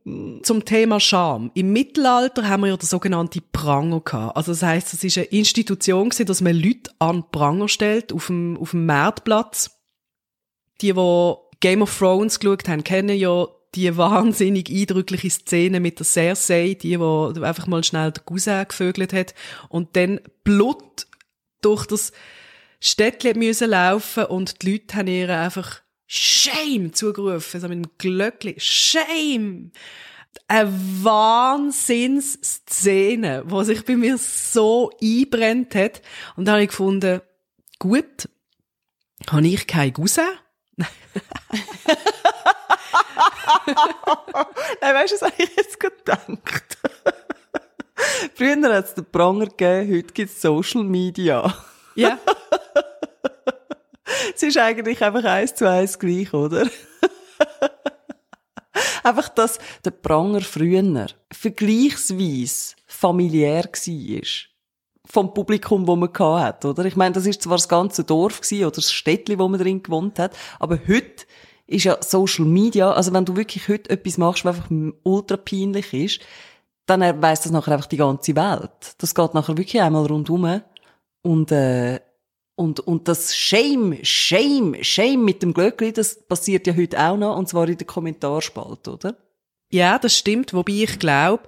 Zum 0.43 0.65
Thema 0.65 1.00
Scham. 1.00 1.51
Im 1.53 1.74
Mittelalter 1.74 2.48
haben 2.48 2.62
wir 2.62 2.67
ja 2.67 2.77
den 2.77 2.86
sogenannten 2.86 3.41
Pranger 3.51 4.01
gehabt. 4.01 4.38
Also 4.38 4.51
das 4.51 4.62
heisst, 4.63 4.93
es 4.93 5.03
ist 5.03 5.17
eine 5.17 5.27
Institution 5.27 6.10
gewesen, 6.10 6.25
dass 6.25 6.41
man 6.41 6.55
Leute 6.55 6.91
an 7.00 7.29
Pranger 7.31 7.69
stellt 7.69 8.13
auf 8.13 8.27
dem, 8.27 8.57
auf 8.57 8.72
dem 8.72 8.86
Marktplatz. 8.86 9.72
Die, 10.81 10.93
die 10.93 11.36
Game 11.60 11.81
of 11.81 11.98
Thrones 11.98 12.39
geschaut 12.39 12.67
haben, 12.67 12.83
kennen 12.83 13.17
ja 13.17 13.48
die 13.75 13.95
wahnsinnig 13.98 14.69
eindrückliche 14.69 15.29
Szene 15.29 15.79
mit 15.79 16.00
der 16.00 16.05
Cersei, 16.05 16.77
die, 16.79 16.98
die 16.98 17.43
einfach 17.43 17.67
mal 17.67 17.83
schnell 17.83 18.12
den 18.12 18.25
Cousin 18.25 18.65
gevögelt 18.67 19.13
hat 19.13 19.33
und 19.69 19.95
dann 19.95 20.19
Blut 20.43 21.07
durch 21.62 21.86
das 21.86 22.12
Städtchen 22.79 23.39
müssen 23.39 23.69
laufen 23.69 24.25
und 24.25 24.62
die 24.62 24.74
Leute 24.74 24.95
haben 24.95 25.07
ihr 25.07 25.29
einfach 25.29 25.83
Shame 26.15 26.93
zugerufen, 26.93 27.60
so 27.60 27.67
mit 27.67 27.84
dem 27.84 27.91
Glöckli. 27.98 28.53
Shame! 28.60 29.72
Eine 30.48 30.72
Wahnsinnsszene, 31.01 33.46
die 33.50 33.65
sich 33.65 33.84
bei 33.84 33.96
mir 33.96 34.20
so 34.20 34.91
einbrennt 35.01 35.74
hat. 35.74 36.03
Und 36.36 36.46
da 36.46 36.51
habe 36.51 36.62
ich 36.62 36.70
gefunden, 36.70 37.20
gut, 37.79 38.29
habe 39.27 39.48
ich 39.48 39.65
keinen 39.65 39.93
Cousin? 39.93 40.27
Nein, 40.77 40.88
weißt 44.82 45.13
du, 45.13 45.22
was 45.22 45.32
ich 45.39 45.50
jetzt 45.58 45.79
gedacht? 45.79 46.77
Früher 48.36 48.72
hat 48.72 48.86
es 48.86 48.93
den 48.93 49.05
Pranger 49.05 49.48
gegeben, 49.48 49.96
heute 49.96 50.13
gibt 50.13 50.29
es 50.29 50.39
Social 50.39 50.84
Media. 50.84 51.58
Ja. 51.96 52.20
Es 54.36 54.44
ist 54.44 54.58
eigentlich 54.58 55.01
einfach 55.01 55.24
eins 55.24 55.56
zu 55.56 55.70
eins 55.70 55.98
gleich, 56.00 56.34
oder? 56.34 56.68
einfach, 59.03 59.30
dass 59.30 59.60
der 59.84 59.92
Pranger 59.92 60.42
früher 60.42 61.08
vergleichsweise 61.32 62.75
familiär 62.86 63.65
war. 63.65 64.22
Vom 65.06 65.34
Publikum, 65.34 65.86
das 65.86 65.96
man 65.98 66.42
hatte, 66.42 66.70
oder? 66.70 66.86
Ich 66.86 66.96
meine, 66.96 67.13
das 67.13 67.25
ist 67.25 67.42
zwar 67.42 67.58
das 67.58 67.68
ganze 67.68 68.03
Dorf 68.03 68.42
gewesen, 68.42 68.65
oder 68.65 68.75
das 68.75 68.92
Städtchen, 68.92 69.38
wo 69.38 69.48
man 69.48 69.60
drin 69.60 69.84
gewohnt 69.84 70.18
hat, 70.18 70.36
aber 70.60 70.80
heute 70.88 71.25
ist 71.68 71.84
ja 71.84 71.98
Social 72.01 72.46
Media, 72.46 72.92
also 72.92 73.13
wenn 73.13 73.25
du 73.25 73.36
wirklich 73.36 73.68
heute 73.68 73.89
etwas 73.89 74.18
machst, 74.18 74.46
was 74.46 74.58
einfach 74.58 74.72
ultra 75.03 75.38
peinlich 75.38 75.94
ist, 75.94 76.22
dann 76.86 77.01
weiss 77.22 77.42
das 77.42 77.51
nachher 77.51 77.74
einfach 77.74 77.88
die 77.88 77.98
ganze 77.98 78.36
Welt. 78.36 78.96
Das 78.98 79.15
geht 79.15 79.34
nachher 79.34 79.58
wirklich 79.58 79.82
einmal 79.82 80.06
rundum. 80.06 80.62
Und, 81.22 81.51
äh, 81.51 82.01
und, 82.55 82.79
und 82.81 83.07
das 83.07 83.36
Shame, 83.36 83.98
Shame, 84.03 84.83
Shame 84.83 85.24
mit 85.24 85.41
dem 85.41 85.53
Glöckli, 85.53 85.91
das 85.91 86.24
passiert 86.27 86.67
ja 86.67 86.75
heute 86.75 87.00
auch 87.00 87.17
noch, 87.17 87.38
und 87.38 87.50
zwar 87.50 87.67
in 87.67 87.77
der 87.77 87.88
Kommentarspalte, 87.88 88.93
oder? 88.93 89.15
Ja, 89.72 89.98
das 89.98 90.17
stimmt, 90.17 90.53
wobei 90.53 90.83
ich 90.83 91.00
glaube, 91.00 91.43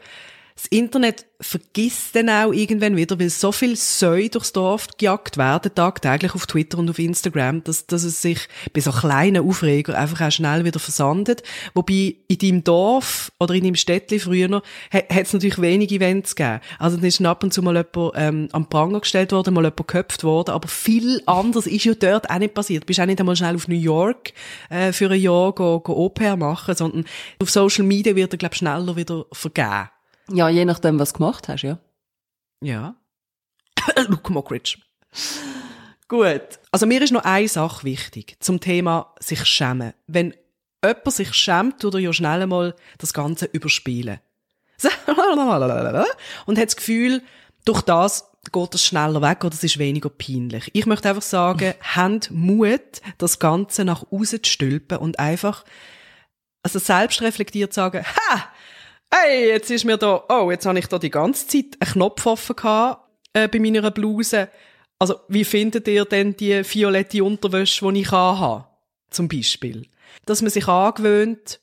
das 0.56 0.68
Internet 0.68 1.26
vergisst 1.42 2.16
dann 2.16 2.30
auch 2.30 2.54
irgendwann 2.54 2.96
wieder, 2.96 3.20
weil 3.20 3.30
so 3.30 3.52
viel 3.52 3.76
Säu 3.76 4.30
durchs 4.30 4.54
Dorf 4.54 4.88
gejagt 4.98 5.38
werden, 5.38 5.76
tagtäglich 5.76 6.34
auf 6.34 6.48
Twitter 6.48 6.78
und 6.78 6.90
auf 6.90 6.98
Instagram, 6.98 7.62
dass, 7.66 7.88
dass 7.88 8.06
es 8.06 8.22
sich 8.22 8.48
bei 8.72 8.80
so 8.80 8.92
kleinen 8.92 9.48
Aufreger 9.48 9.98
einfach 9.98 10.26
auch 10.26 10.32
schnell 10.32 10.64
wieder 10.64 10.80
versandet. 10.80 11.44
Wobei 11.74 12.16
in 12.30 12.38
deinem 12.38 12.64
Dorf 12.64 13.34
oder 13.38 13.54
in 13.54 13.66
deinem 13.66 13.76
Städtchen 13.76 14.22
früher 14.22 14.62
hat 14.92 15.06
es 15.10 15.34
natürlich 15.34 15.60
wenig 15.60 15.92
Events 15.92 16.36
gegeben. 16.36 16.62
Also 16.80 16.96
dann 16.96 17.06
ist 17.06 17.22
ab 17.22 17.44
und 17.44 17.54
zu 17.54 17.62
mal 17.62 17.76
jemand 17.76 18.14
ähm, 18.16 18.48
am 18.54 18.70
Pranger 18.70 19.02
gestellt 19.02 19.34
worden, 19.34 19.54
mal 19.54 19.62
jemand 19.62 19.76
geköpft 19.76 20.24
worden, 20.24 20.52
aber 20.52 20.70
viel 20.70 21.22
anders 21.26 21.68
ist 21.68 21.84
ja 21.84 21.96
dort 21.96 22.30
auch 22.30 22.40
nicht 22.40 22.54
passiert. 22.54 22.84
Du 22.84 22.88
bist 22.88 23.02
auch 23.02 23.06
nicht 23.06 23.20
einmal 23.20 23.36
schnell 23.36 23.56
auf 23.56 23.68
New 23.68 23.76
York 23.76 24.32
äh, 24.70 24.94
für 24.94 25.12
ein 25.12 25.20
Jahr 25.20 25.52
go, 25.52 25.82
go 25.82 26.06
Au-pair 26.06 26.38
machen, 26.38 26.76
sondern 26.76 27.04
auf 27.42 27.50
Social 27.50 27.84
Media 27.84 28.16
wird 28.16 28.34
er, 28.34 28.38
glaube 28.38 28.56
schneller 28.56 28.96
wieder 28.96 29.26
vergeben. 29.34 29.90
Ja, 30.30 30.50
je 30.50 30.66
nachdem, 30.66 31.00
was 31.00 31.14
du 31.14 31.20
gemacht 31.20 31.48
hast, 31.48 31.62
ja. 31.62 31.78
Ja. 32.62 32.96
Luke 34.08 34.32
Mockridge. 34.32 34.78
Gut. 36.08 36.60
Also 36.72 36.86
mir 36.86 37.02
ist 37.02 37.14
noch 37.14 37.24
eine 37.24 37.48
Sache 37.48 37.84
wichtig 37.84 38.38
zum 38.40 38.60
Thema 38.60 39.14
sich 39.20 39.46
schämen. 39.46 39.94
Wenn 40.08 40.36
jemand 40.84 41.12
sich 41.12 41.34
schämt, 41.34 41.80
tut 41.80 41.96
er 41.96 42.00
ja 42.00 42.14
schnell 42.14 42.44
einmal 42.44 42.76
das 42.98 43.14
Ganze 43.14 43.46
überspielen. 43.46 44.20
Und 46.46 46.58
hat 46.58 46.68
das 46.68 46.76
Gefühl, 46.76 47.24
durch 47.64 47.82
das 47.82 48.32
geht 48.52 48.76
es 48.76 48.86
schneller 48.86 49.22
weg 49.22 49.44
oder 49.44 49.56
es 49.56 49.64
ist 49.64 49.80
weniger 49.80 50.10
peinlich. 50.10 50.70
Ich 50.74 50.86
möchte 50.86 51.10
einfach 51.10 51.22
sagen, 51.24 51.74
habt 51.96 52.30
Mut, 52.32 53.02
das 53.18 53.40
Ganze 53.40 53.86
nach 53.86 54.04
außen 54.12 54.44
zu 54.44 54.52
stülpen 54.52 54.98
und 55.00 55.18
einfach, 55.18 55.66
also 56.62 56.78
selbst 56.78 57.22
reflektiert 57.22 57.74
sagen, 57.74 58.04
ha, 58.04 58.48
hey, 59.14 59.48
jetzt 59.50 59.72
ist 59.72 59.86
mir 59.86 59.98
da, 59.98 60.24
oh, 60.30 60.52
jetzt 60.52 60.66
habe 60.66 60.80
ich 60.80 60.88
da 60.88 61.00
die 61.00 61.10
ganze 61.10 61.48
Zeit 61.48 61.78
einen 61.80 61.92
Knopf 61.92 62.26
offen 62.26 62.56
gehabt, 62.56 63.10
äh, 63.34 63.48
bei 63.48 63.60
meiner 63.60 63.92
Bluse. 63.92 64.50
Also, 65.00 65.16
wie 65.28 65.44
findet 65.44 65.88
ihr 65.88 66.06
denn 66.06 66.36
die 66.38 66.62
violette 66.64 67.24
Unterwäsche, 67.24 67.92
die 67.92 68.02
ich 68.02 68.12
habe? 68.12 68.66
Zum 69.10 69.28
Beispiel. 69.28 69.88
Dass 70.26 70.42
man 70.42 70.52
sich 70.52 70.68
angewöhnt, 70.68 71.60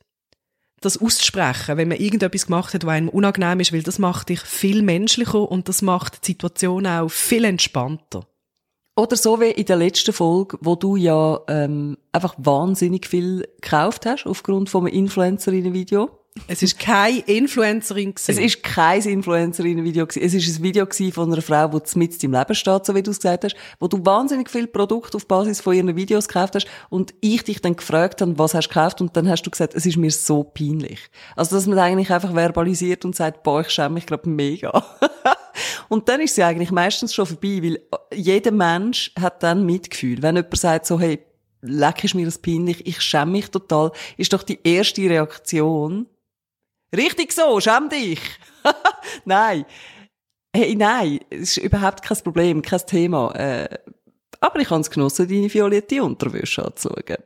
das 0.81 1.01
auszusprechen, 1.01 1.77
wenn 1.77 1.89
man 1.89 1.99
irgendetwas 1.99 2.47
gemacht 2.47 2.75
hat, 2.75 2.85
was 2.85 2.93
einem 2.93 3.09
unangenehm 3.09 3.61
ist, 3.61 3.73
weil 3.73 3.83
das 3.83 3.99
macht 3.99 4.29
dich 4.29 4.41
viel 4.41 4.83
menschlicher 4.83 5.51
und 5.51 5.69
das 5.69 5.81
macht 5.81 6.23
die 6.27 6.33
Situation 6.33 6.87
auch 6.87 7.09
viel 7.09 7.45
entspannter. 7.45 8.27
Oder 8.95 9.17
so 9.17 9.41
wie 9.41 9.51
in 9.51 9.65
der 9.65 9.77
letzten 9.77 10.13
Folge, 10.13 10.59
wo 10.61 10.77
du 10.77 10.97
ja 10.97 11.41
ähm, 11.49 11.97
einfach 12.13 12.35
wahnsinnig 12.37 13.07
viel 13.07 13.49
gekauft 13.61 14.05
hast, 14.05 14.27
aufgrund 14.27 14.69
von 14.69 14.87
einem 14.87 14.95
Influencerinnen-Video. 14.95 16.11
Es 16.49 16.63
ist 16.63 16.79
keine 16.79 17.21
Influencerin 17.21 18.15
gewesen. 18.15 18.31
Es 18.31 18.39
ist 18.39 18.63
kein 18.63 19.03
Influencerinnen-Video. 19.03 20.07
Es 20.07 20.35
ist 20.35 20.59
ein 20.59 20.63
Video 20.63 20.87
von 21.13 21.33
einer 21.33 21.43
Frau, 21.43 21.69
die 21.69 21.99
mit 21.99 22.25
im 22.25 22.33
Leben 22.33 22.55
steht, 22.55 22.87
so 22.87 22.95
wie 22.95 23.03
du 23.03 23.11
es 23.11 23.19
gesagt 23.19 23.45
hast, 23.45 23.57
wo 23.79 23.87
du 23.87 24.05
wahnsinnig 24.05 24.51
viel 24.51 24.67
Produkte 24.67 25.17
auf 25.17 25.27
Basis 25.27 25.61
von 25.61 25.75
ihren 25.75 25.95
Videos 25.95 26.29
gekauft 26.29 26.55
hast 26.55 26.67
und 26.89 27.15
ich 27.21 27.45
dich 27.45 27.61
dann 27.61 27.77
gefragt 27.77 28.23
habe, 28.23 28.39
was 28.39 28.55
hast 28.55 28.69
du 28.69 28.75
gekauft 28.75 29.01
und 29.01 29.17
dann 29.17 29.29
hast 29.29 29.43
du 29.43 29.51
gesagt, 29.51 29.75
es 29.75 29.85
ist 29.85 29.99
mir 29.99 30.11
so 30.11 30.43
peinlich. 30.43 31.01
Also, 31.37 31.55
dass 31.55 31.67
man 31.67 31.79
eigentlich 31.79 32.11
einfach 32.11 32.33
verbalisiert 32.33 33.05
und 33.05 33.15
sagt, 33.15 33.43
boah, 33.43 33.61
ich 33.61 33.69
schäme 33.69 33.91
mich, 33.91 34.07
glaube 34.07 34.29
mega. 34.29 34.85
und 35.89 36.09
dann 36.09 36.21
ist 36.23 36.35
sie 36.35 36.43
eigentlich 36.43 36.71
meistens 36.71 37.15
schon 37.15 37.27
vorbei, 37.27 37.61
weil 37.63 37.81
jeder 38.15 38.53
Mensch 38.53 39.13
hat 39.21 39.43
dann 39.43 39.67
Mitgefühl. 39.67 40.23
Wenn 40.23 40.37
jemand 40.37 40.57
sagt 40.57 40.87
so, 40.87 40.99
hey, 40.99 41.21
leck 41.61 42.05
ist 42.05 42.15
mir 42.15 42.25
das 42.25 42.39
peinlich, 42.39 42.87
ich 42.87 43.01
schäme 43.01 43.33
mich 43.33 43.51
total, 43.51 43.93
ist 44.17 44.33
doch 44.33 44.43
die 44.43 44.59
erste 44.65 45.03
Reaktion, 45.03 46.07
Richtig 46.95 47.33
so, 47.33 47.61
schäm 47.61 47.89
dich. 47.89 48.21
nein. 49.25 49.65
Hey, 50.55 50.75
nein, 50.75 51.21
es 51.31 51.57
ist 51.57 51.59
überhaupt 51.59 52.03
kein 52.03 52.19
Problem, 52.19 52.61
kein 52.61 52.87
Thema. 52.87 53.35
Äh, 53.35 53.79
aber 54.41 54.61
ich 54.61 54.69
habe 54.69 54.81
es 54.81 54.91
genossen, 54.91 55.29
deine 55.29 55.53
violette 55.53 56.03
Unterwäsche 56.03 56.65
anzuschauen. 56.65 57.17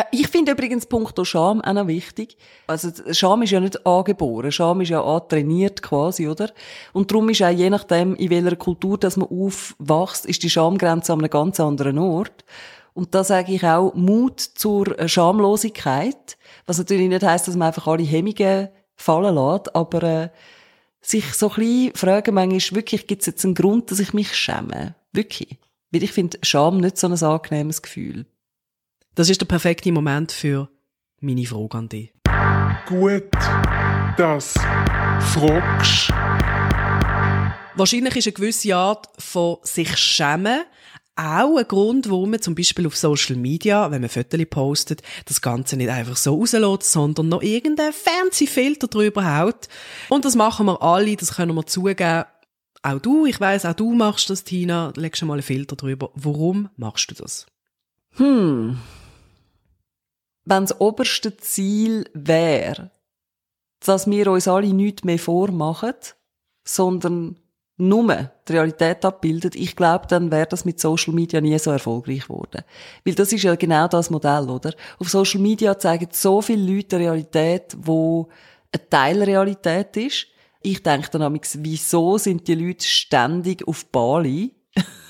Äh, 0.00 0.04
ich 0.12 0.28
finde 0.28 0.52
übrigens 0.52 0.86
Punkt 0.86 1.18
Scham 1.26 1.60
auch 1.60 1.72
noch 1.72 1.86
wichtig. 1.86 2.36
Also, 2.66 2.90
Scham 3.12 3.42
ist 3.42 3.50
ja 3.50 3.60
nicht 3.60 3.84
angeboren. 3.86 4.52
Scham 4.52 4.80
ist 4.80 4.90
ja 4.90 5.02
antrainiert 5.02 5.82
quasi, 5.82 6.28
oder? 6.28 6.52
Und 6.92 7.10
darum 7.10 7.28
ist 7.30 7.42
auch 7.42 7.50
je 7.50 7.70
nachdem, 7.70 8.14
in 8.14 8.30
welcher 8.30 8.56
Kultur 8.56 8.98
dass 8.98 9.16
man 9.16 9.28
aufwächst, 9.28 10.26
ist 10.26 10.42
die 10.42 10.50
Schamgrenze 10.50 11.12
an 11.12 11.20
einem 11.20 11.30
ganz 11.30 11.58
anderen 11.58 11.98
Ort. 11.98 12.44
Und 13.00 13.14
da 13.14 13.24
sage 13.24 13.54
ich 13.54 13.64
auch 13.64 13.94
Mut 13.94 14.40
zur 14.40 15.08
Schamlosigkeit. 15.08 16.36
Was 16.66 16.76
natürlich 16.76 17.08
nicht 17.08 17.22
heißt, 17.22 17.48
dass 17.48 17.56
man 17.56 17.68
einfach 17.68 17.86
alle 17.86 18.02
Hemmungen 18.02 18.68
fallen 18.94 19.34
lässt, 19.34 19.74
aber 19.74 20.02
äh, 20.02 20.28
sich 21.00 21.32
so 21.32 21.48
ein 21.48 21.54
bisschen 21.54 21.94
fragen 21.94 22.34
manchmal, 22.34 22.76
wirklich, 22.76 23.06
gibt 23.06 23.22
es 23.22 23.26
jetzt 23.26 23.42
einen 23.46 23.54
Grund, 23.54 23.90
dass 23.90 24.00
ich 24.00 24.12
mich 24.12 24.36
schäme? 24.36 24.96
Wirklich. 25.14 25.56
Weil 25.90 26.02
ich 26.02 26.12
finde 26.12 26.40
Scham 26.42 26.76
nicht 26.76 26.98
so 26.98 27.06
ein 27.06 27.14
angenehmes 27.14 27.80
Gefühl. 27.80 28.26
Das 29.14 29.30
ist 29.30 29.40
der 29.40 29.46
perfekte 29.46 29.90
Moment 29.92 30.30
für 30.30 30.68
meine 31.20 31.46
Frage 31.46 31.78
an 31.78 31.88
dich. 31.88 32.12
Gut, 32.86 33.30
das 34.18 34.52
fragst. 35.20 36.12
Wahrscheinlich 37.76 38.16
ist 38.16 38.26
eine 38.26 38.34
gewisse 38.34 38.76
Art 38.76 39.08
von 39.16 39.56
sich 39.62 39.96
schämen 39.96 40.64
auch 41.16 41.56
ein 41.56 41.68
Grund, 41.68 42.08
warum 42.08 42.30
man 42.30 42.40
zum 42.40 42.54
Beispiel 42.54 42.86
auf 42.86 42.96
Social 42.96 43.36
Media, 43.36 43.90
wenn 43.90 44.00
man 44.00 44.10
Fotos 44.10 44.40
postet, 44.48 45.02
das 45.26 45.40
Ganze 45.40 45.76
nicht 45.76 45.90
einfach 45.90 46.16
so 46.16 46.34
rauslässt, 46.34 46.92
sondern 46.92 47.28
noch 47.28 47.42
irgendeinen 47.42 47.92
fancy 47.92 48.46
Filter 48.46 48.88
drüber 48.88 49.38
haut. 49.38 49.68
Und 50.08 50.24
das 50.24 50.36
machen 50.36 50.66
wir 50.66 50.82
alle, 50.82 51.16
das 51.16 51.34
können 51.34 51.54
wir 51.54 51.66
zugeben. 51.66 52.24
Auch 52.82 52.98
du, 53.00 53.26
ich 53.26 53.38
weiß, 53.38 53.66
auch 53.66 53.74
du 53.74 53.92
machst 53.92 54.30
das, 54.30 54.44
Tina, 54.44 54.92
legst 54.96 55.18
schon 55.18 55.28
mal 55.28 55.34
einen 55.34 55.42
Filter 55.42 55.76
drüber. 55.76 56.10
Warum 56.14 56.70
machst 56.76 57.10
du 57.10 57.14
das? 57.14 57.46
Hm. 58.16 58.78
Wenn 60.44 60.62
das 60.62 60.80
oberste 60.80 61.36
Ziel 61.36 62.08
wäre, 62.14 62.90
dass 63.80 64.08
wir 64.08 64.26
uns 64.28 64.48
alle 64.48 64.72
nichts 64.72 65.04
mehr 65.04 65.18
vormachen, 65.18 65.94
sondern 66.64 67.39
nur 67.80 68.30
die 68.48 68.52
Realität 68.52 69.04
abbildet, 69.04 69.54
ich 69.56 69.74
glaube, 69.74 70.06
dann 70.08 70.30
wäre 70.30 70.46
das 70.46 70.64
mit 70.64 70.78
Social 70.78 71.14
Media 71.14 71.40
nie 71.40 71.58
so 71.58 71.70
erfolgreich 71.70 72.22
geworden. 72.22 72.62
Weil 73.04 73.14
das 73.14 73.32
ist 73.32 73.42
ja 73.42 73.54
genau 73.56 73.88
das 73.88 74.10
Modell, 74.10 74.48
oder? 74.48 74.74
Auf 74.98 75.08
Social 75.08 75.40
Media 75.40 75.78
zeigen 75.78 76.08
so 76.12 76.42
viele 76.42 76.74
Leute 76.74 76.96
eine 76.96 77.06
Realität, 77.06 77.76
wo 77.78 78.28
ein 78.72 78.80
Teil 78.88 79.22
Realität 79.22 79.96
ist. 79.96 80.26
Ich 80.62 80.82
denke 80.82 81.08
dann 81.10 81.22
amigs, 81.22 81.58
wieso 81.60 82.18
sind 82.18 82.46
die 82.46 82.54
Leute 82.54 82.86
ständig 82.86 83.66
auf 83.66 83.86
Bali? 83.86 84.54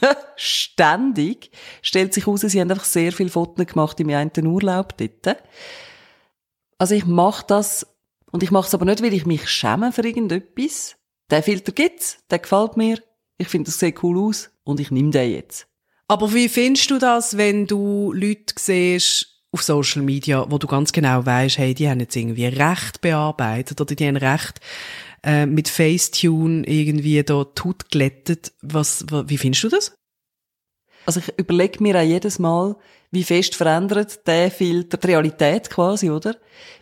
ständig. 0.36 1.50
Stellt 1.82 2.14
sich 2.14 2.26
heraus, 2.26 2.40
sie 2.40 2.60
haben 2.60 2.70
einfach 2.70 2.84
sehr 2.84 3.12
viele 3.12 3.28
Fotos 3.28 3.66
gemacht 3.66 4.00
im 4.00 4.08
einen 4.10 4.46
Urlaub 4.46 4.96
dort. 4.96 5.38
Also 6.78 6.94
ich 6.94 7.06
mache 7.06 7.44
das, 7.46 7.86
und 8.30 8.42
ich 8.42 8.50
mache 8.50 8.68
es 8.68 8.74
aber 8.74 8.86
nicht, 8.86 9.02
weil 9.02 9.12
ich 9.12 9.26
mich 9.26 9.48
schäme 9.48 9.92
für 9.92 10.06
irgendetwas, 10.06 10.96
der 11.30 11.42
Filter 11.42 11.72
gibt's, 11.72 12.18
der 12.30 12.38
gefällt 12.38 12.76
mir, 12.76 12.99
ich 13.38 13.49
finde, 13.49 13.66
das 13.66 13.78
sieht 13.78 14.02
cool 14.02 14.18
aus 14.18 14.50
und 14.64 14.80
ich 14.80 14.90
nehme 14.90 15.10
den 15.10 15.32
jetzt. 15.32 15.66
Aber 16.08 16.34
wie 16.34 16.49
findest 16.49 16.90
du 16.90 16.99
das, 16.99 17.37
wenn 17.37 17.66
du 17.66 18.12
Leute 18.12 18.54
siehst 18.58 19.44
auf 19.52 19.62
Social 19.62 20.02
Media, 20.02 20.44
wo 20.49 20.58
du 20.58 20.66
ganz 20.66 20.92
genau 20.92 21.25
weißt, 21.25 21.58
hey, 21.58 21.75
die 21.75 21.88
haben 21.88 22.00
jetzt 22.00 22.16
irgendwie 22.16 22.46
recht 22.46 23.00
bearbeitet 23.00 23.80
oder 23.80 23.94
die 23.94 24.06
haben 24.06 24.16
recht 24.16 24.60
äh, 25.22 25.46
mit 25.46 25.68
Facetune 25.68 26.66
irgendwie 26.66 27.22
da 27.22 27.44
tut 27.44 27.90
glättet. 27.90 28.52
Was, 28.62 29.06
wie 29.08 29.38
findest 29.38 29.64
du 29.64 29.68
das? 29.68 29.94
Also 31.06 31.20
ich 31.20 31.38
überlege 31.38 31.82
mir 31.82 31.96
auch 31.96 32.04
jedes 32.04 32.38
Mal, 32.38 32.76
wie 33.10 33.25
fest 33.25 33.54
verändert 33.54 34.26
der 34.26 34.50
Filter 34.50 34.99
die 34.99 35.06
Realität 35.06 35.70
quasi, 35.70 36.10
oder? 36.10 36.37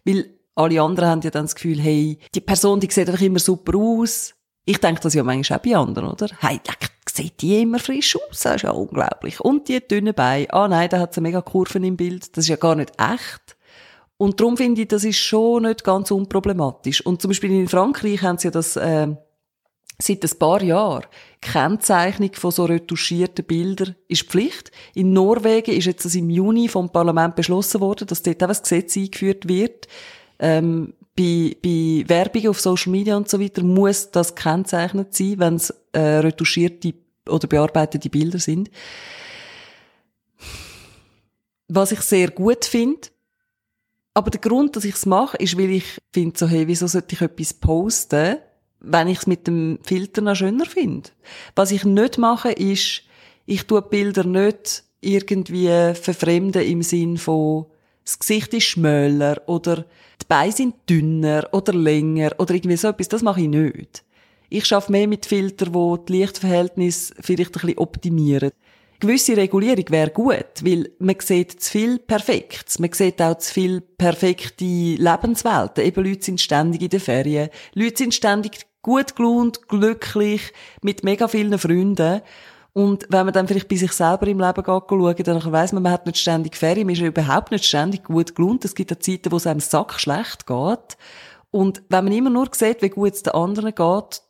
Weil 0.04 0.38
alle 0.54 0.82
anderen 0.82 1.08
haben 1.08 1.20
ja 1.22 1.30
dann 1.30 1.44
das 1.44 1.54
Gefühl, 1.54 1.80
hey, 1.80 2.18
die 2.34 2.40
Person, 2.40 2.80
die 2.80 2.90
sieht 2.90 3.08
einfach 3.08 3.22
immer 3.22 3.38
super 3.38 3.76
aus, 3.78 4.34
ich 4.68 4.78
denke 4.78 5.00
das 5.00 5.14
ja 5.14 5.22
manchmal 5.22 5.58
auch 5.58 5.62
bei 5.62 5.76
anderen, 5.76 6.10
oder? 6.10 6.28
Hey, 6.40 6.60
sieht 7.10 7.40
die 7.40 7.62
immer 7.62 7.78
frisch 7.78 8.16
aus? 8.16 8.40
Das 8.42 8.56
ist 8.56 8.62
ja 8.62 8.70
unglaublich. 8.70 9.40
Und 9.40 9.66
die 9.68 9.80
dünnen 9.80 10.12
Beine. 10.12 10.52
Ah 10.52 10.68
nein, 10.68 10.90
da 10.90 11.00
hat 11.00 11.14
sie 11.14 11.22
mega 11.22 11.40
Kurven 11.40 11.84
im 11.84 11.96
Bild. 11.96 12.36
Das 12.36 12.44
ist 12.44 12.48
ja 12.48 12.56
gar 12.56 12.74
nicht 12.74 12.92
echt. 12.98 13.56
Und 14.18 14.40
darum 14.40 14.58
finde 14.58 14.82
ich, 14.82 14.88
das 14.88 15.04
ist 15.04 15.16
schon 15.16 15.62
nicht 15.62 15.84
ganz 15.84 16.10
unproblematisch. 16.10 17.00
Und 17.00 17.22
zum 17.22 17.30
Beispiel 17.30 17.50
in 17.50 17.66
Frankreich 17.66 18.20
haben 18.20 18.36
sie 18.36 18.48
ja 18.48 18.50
das 18.50 18.76
äh, 18.76 19.08
seit 19.98 20.22
ein 20.22 20.38
paar 20.38 20.62
Jahren. 20.62 21.06
Kennzeichnung 21.40 22.34
von 22.34 22.50
so 22.50 22.66
retuschierten 22.66 23.46
Bildern 23.46 23.96
ist 24.06 24.24
Pflicht. 24.24 24.70
In 24.94 25.14
Norwegen 25.14 25.70
ist 25.70 25.86
jetzt 25.86 26.04
das 26.04 26.14
im 26.14 26.28
Juni 26.28 26.68
vom 26.68 26.90
Parlament 26.90 27.36
beschlossen 27.36 27.80
worden, 27.80 28.06
dass 28.06 28.22
dort 28.22 28.44
auch 28.44 28.48
ein 28.48 28.62
Gesetz 28.62 28.98
eingeführt 28.98 29.48
wird. 29.48 29.88
Ähm, 30.40 30.92
bei, 31.18 31.56
bei 31.60 32.04
Werbung 32.06 32.48
auf 32.48 32.60
Social 32.60 32.92
Media 32.92 33.16
und 33.16 33.28
so 33.28 33.40
weiter 33.40 33.64
muss 33.64 34.10
das 34.12 34.36
kennzeichnet 34.36 35.14
sein, 35.14 35.38
wenn 35.38 35.56
es 35.56 35.74
äh, 35.92 35.98
retuschierte 35.98 36.94
oder 37.28 37.48
bearbeitete 37.48 38.08
Bilder 38.08 38.38
sind. 38.38 38.70
Was 41.66 41.90
ich 41.90 42.00
sehr 42.02 42.30
gut 42.30 42.64
finde, 42.64 43.08
aber 44.14 44.30
der 44.30 44.40
Grund, 44.40 44.76
dass 44.76 44.84
ich 44.84 44.94
es 44.94 45.06
mache, 45.06 45.36
ist, 45.38 45.58
weil 45.58 45.70
ich 45.70 45.98
finde 46.12 46.38
so, 46.38 46.46
hey, 46.46 46.68
wieso 46.68 46.86
sollte 46.86 47.14
ich 47.14 47.20
etwas 47.20 47.52
posten, 47.52 48.36
wenn 48.80 49.08
ich 49.08 49.18
es 49.18 49.26
mit 49.26 49.46
dem 49.48 49.80
Filter 49.82 50.22
noch 50.22 50.36
schöner 50.36 50.66
finde? 50.66 51.10
Was 51.56 51.72
ich 51.72 51.84
nicht 51.84 52.16
mache, 52.16 52.52
ist, 52.52 53.02
ich 53.44 53.66
tue 53.66 53.82
Bilder 53.82 54.24
nicht 54.24 54.84
irgendwie 55.00 55.94
verfremden 55.94 56.62
im 56.62 56.82
Sinn 56.82 57.18
von, 57.18 57.66
das 58.08 58.18
Gesicht 58.18 58.54
ist 58.54 58.64
schmäler 58.64 59.42
oder 59.46 59.84
die 60.20 60.26
Beine 60.26 60.50
sind 60.50 60.76
dünner 60.88 61.46
oder 61.52 61.74
länger 61.74 62.30
oder 62.38 62.54
irgendwie 62.54 62.78
so 62.78 62.88
etwas, 62.88 63.08
das 63.08 63.22
mache 63.22 63.42
ich 63.42 63.48
nicht. 63.48 64.02
Ich 64.48 64.64
schaffe 64.64 64.90
mehr 64.90 65.06
mit 65.06 65.26
Filtern, 65.26 65.74
wo 65.74 65.98
die 65.98 66.14
Lichtverhältnisse 66.14 67.14
vielleicht 67.20 67.54
ein 67.56 67.60
bisschen 67.60 67.78
optimieren. 67.78 68.50
Gewisse 68.98 69.36
Regulierung 69.36 69.84
wäre 69.90 70.10
gut, 70.10 70.62
weil 70.62 70.90
man 70.98 71.16
sieht 71.20 71.60
zu 71.60 71.70
viel 71.70 71.98
Perfektes. 71.98 72.78
Man 72.78 72.92
sieht 72.92 73.20
auch 73.20 73.36
zu 73.36 73.52
viel 73.52 73.82
perfekte 73.82 74.64
Lebenswelten. 74.64 75.84
Eben 75.84 76.04
Leute 76.04 76.24
sind 76.24 76.40
ständig 76.40 76.80
in 76.80 76.88
den 76.88 77.00
Ferien. 77.00 77.50
Leute 77.74 77.98
sind 77.98 78.14
ständig 78.14 78.66
gut 78.80 79.16
gelaunt, 79.16 79.68
glücklich, 79.68 80.40
mit 80.80 81.04
mega 81.04 81.28
vielen 81.28 81.58
Freunden. 81.58 82.22
Und 82.78 83.06
wenn 83.08 83.26
man 83.26 83.34
dann 83.34 83.48
vielleicht 83.48 83.66
bei 83.66 83.74
sich 83.74 83.90
selber 83.90 84.28
im 84.28 84.38
Leben 84.38 84.62
schauen, 84.64 85.16
dann 85.24 85.52
weiss 85.52 85.72
man, 85.72 85.82
man 85.82 85.90
hat 85.90 86.06
nicht 86.06 86.18
ständig 86.18 86.54
Ferien, 86.54 86.86
man 86.86 86.94
ist 86.94 87.02
überhaupt 87.02 87.50
nicht 87.50 87.64
ständig 87.64 88.04
gut 88.04 88.36
gelohnt. 88.36 88.64
Es 88.64 88.76
gibt 88.76 88.92
auch 88.92 89.00
Zeiten, 89.00 89.32
wo 89.32 89.36
es 89.36 89.48
einem 89.48 89.58
Sack 89.58 89.98
schlecht 89.98 90.46
geht. 90.46 90.96
Und 91.50 91.82
wenn 91.88 92.04
man 92.04 92.12
immer 92.12 92.30
nur 92.30 92.48
sieht, 92.52 92.80
wie 92.80 92.88
gut 92.88 93.14
es 93.14 93.24
den 93.24 93.32
anderen 93.32 93.74
geht, 93.74 94.22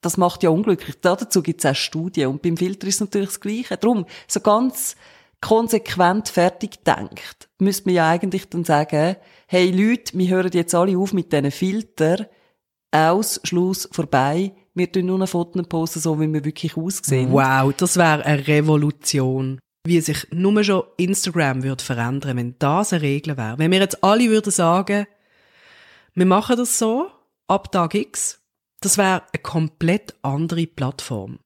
das 0.00 0.16
macht 0.16 0.44
ja 0.44 0.50
unglücklich. 0.50 1.00
Dazu 1.00 1.42
gibt 1.42 1.64
es 1.64 1.68
auch 1.68 1.74
Studien. 1.74 2.28
Und 2.28 2.42
beim 2.42 2.56
Filter 2.56 2.86
ist 2.86 2.94
es 2.94 3.00
natürlich 3.00 3.30
das 3.30 3.40
Gleiche. 3.40 3.76
Darum, 3.76 4.06
so 4.28 4.38
ganz 4.38 4.94
konsequent 5.40 6.28
fertig 6.28 6.84
denkt, 6.84 7.48
müsste 7.58 7.86
man 7.86 7.96
ja 7.96 8.08
eigentlich 8.10 8.48
dann 8.48 8.62
sagen, 8.62 9.16
hey 9.48 9.72
Leute, 9.72 10.16
wir 10.16 10.28
hören 10.28 10.52
jetzt 10.52 10.72
alle 10.72 10.96
auf 10.96 11.12
mit 11.12 11.32
diesen 11.32 11.50
Filtern, 11.50 12.26
aus, 12.92 13.40
Schluss, 13.42 13.88
vorbei, 13.90 14.52
wir 14.74 14.90
tun 14.90 15.06
nur 15.06 15.20
ein 15.20 15.26
Foto 15.26 15.62
posten, 15.62 16.00
so 16.00 16.20
wie 16.20 16.32
wir 16.32 16.44
wirklich 16.44 16.76
aussehen. 16.76 17.32
Wow, 17.32 17.72
das 17.76 17.96
wäre 17.96 18.24
eine 18.24 18.46
Revolution. 18.46 19.58
Wie 19.86 20.00
sich 20.00 20.26
nur 20.30 20.62
schon 20.64 20.82
Instagram 20.96 21.62
würde 21.62 21.82
verändern, 21.82 22.36
wenn 22.36 22.54
das 22.58 22.92
eine 22.92 23.02
Regel 23.02 23.36
wäre. 23.36 23.58
Wenn 23.58 23.70
wir 23.70 23.78
jetzt 23.78 24.02
alle 24.04 24.28
würden 24.28 24.52
sagen, 24.52 25.06
wir 26.14 26.26
machen 26.26 26.56
das 26.56 26.78
so, 26.78 27.10
ab 27.46 27.72
Tag 27.72 27.94
X, 27.94 28.40
das 28.80 28.98
wäre 28.98 29.22
eine 29.32 29.42
komplett 29.42 30.14
andere 30.22 30.66
Plattform. 30.66 31.38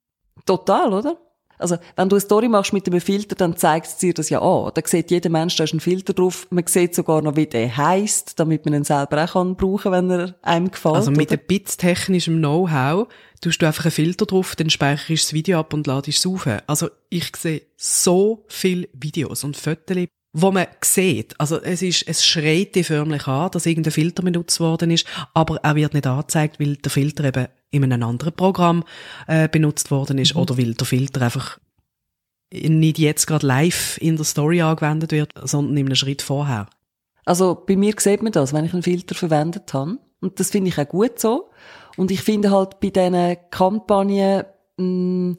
Total, 0.45 0.93
oder? 0.93 1.19
Also, 1.63 1.77
wenn 1.97 2.09
du 2.09 2.17
eine 2.17 2.21
Story 2.21 2.49
machst 2.49 2.73
mit 2.73 2.87
einem 2.87 3.01
Filter, 3.01 3.35
dann 3.35 3.57
zeigt 3.57 3.87
es 3.87 3.97
dir 3.97 4.13
das 4.13 4.29
ja 4.29 4.41
an. 4.41 4.71
Da 4.75 4.83
sieht 4.85 5.11
jeder 5.11 5.31
Mensch, 5.31 5.57
da 5.57 5.65
ist 5.65 5.73
ein 5.73 5.81
Filter 5.81 6.13
drauf. 6.13 6.47
Man 6.51 6.67
sieht 6.67 6.95
sogar 6.95 7.23
noch, 7.23 7.37
wie 7.37 7.47
der 7.47 7.77
heisst, 7.77 8.39
damit 8.39 8.65
man 8.65 8.75
ihn 8.75 8.85
selber 8.85 9.25
auch 9.25 9.33
kann 9.33 9.57
brauchen 9.57 9.93
wenn 9.93 10.11
er 10.11 10.35
einem 10.43 10.71
gefällt. 10.71 10.97
Also 10.97 11.11
mit 11.11 11.31
oder? 11.31 11.41
ein 11.41 11.47
bisschen 11.47 11.79
technischem 11.79 12.39
Know-how 12.39 13.09
tust 13.41 13.61
du 13.61 13.67
einfach 13.67 13.85
einen 13.85 13.93
Filter 13.93 14.27
drauf, 14.27 14.57
dann 14.57 14.71
speicherst 14.71 15.09
du 15.09 15.15
das 15.15 15.33
Video 15.33 15.59
ab 15.59 15.75
und 15.75 15.87
ladest 15.87 16.19
es 16.19 16.27
auf. 16.27 16.49
Also 16.67 16.89
ich 17.11 17.35
sehe 17.37 17.63
so 17.77 18.45
viele 18.49 18.89
Videos 18.93 19.45
und 19.45 19.57
Fotos, 19.57 20.07
wo 20.33 20.51
man 20.51 20.67
sieht, 20.83 21.39
also 21.39 21.61
es 21.61 21.83
ist, 21.83 22.09
es 22.09 22.25
schreit 22.25 22.75
die 22.75 22.85
förmlich 22.85 23.27
an, 23.27 23.51
dass 23.51 23.67
irgendein 23.67 23.93
Filter 23.93 24.23
benutzt 24.23 24.61
worden 24.61 24.91
ist, 24.91 25.07
aber 25.35 25.57
er 25.57 25.75
wird 25.75 25.93
nicht 25.93 26.07
angezeigt, 26.07 26.59
weil 26.59 26.77
der 26.77 26.91
Filter 26.91 27.25
eben 27.25 27.49
in 27.71 27.85
einem 27.85 28.03
anderen 28.03 28.33
Programm 28.33 28.85
äh, 29.27 29.49
benutzt 29.49 29.91
worden 29.91 30.19
ist 30.19 30.35
mhm. 30.35 30.41
oder 30.41 30.57
weil 30.57 30.75
der 30.75 30.87
Filter 30.87 31.21
einfach 31.21 31.59
nicht 32.53 32.99
jetzt 32.99 33.27
gerade 33.27 33.47
live 33.47 33.99
in 33.99 34.17
der 34.17 34.25
Story 34.25 34.63
angewendet 34.63 35.13
wird, 35.13 35.33
sondern 35.43 35.77
in 35.77 35.87
einem 35.87 35.97
Schritt 35.97 36.23
vorher. 36.23 36.67
Also 37.25 37.55
bei 37.55 37.77
mir 37.77 37.95
sieht 37.99 38.23
man 38.23 38.33
das, 38.33 38.53
wenn 38.53 38.65
ich 38.65 38.73
einen 38.73 38.83
Filter 38.83 39.15
verwendet 39.15 39.73
habe. 39.73 39.99
Und 40.21 40.39
das 40.39 40.51
finde 40.51 40.69
ich 40.69 40.79
auch 40.79 40.89
gut 40.89 41.19
so. 41.19 41.51
Und 41.97 42.11
ich 42.11 42.23
finde 42.23 42.51
halt 42.51 42.81
bei 42.81 42.91
diesen 42.91 43.37
Kampagnen, 43.51 44.45
mh, 44.77 44.85
mm, 44.85 45.37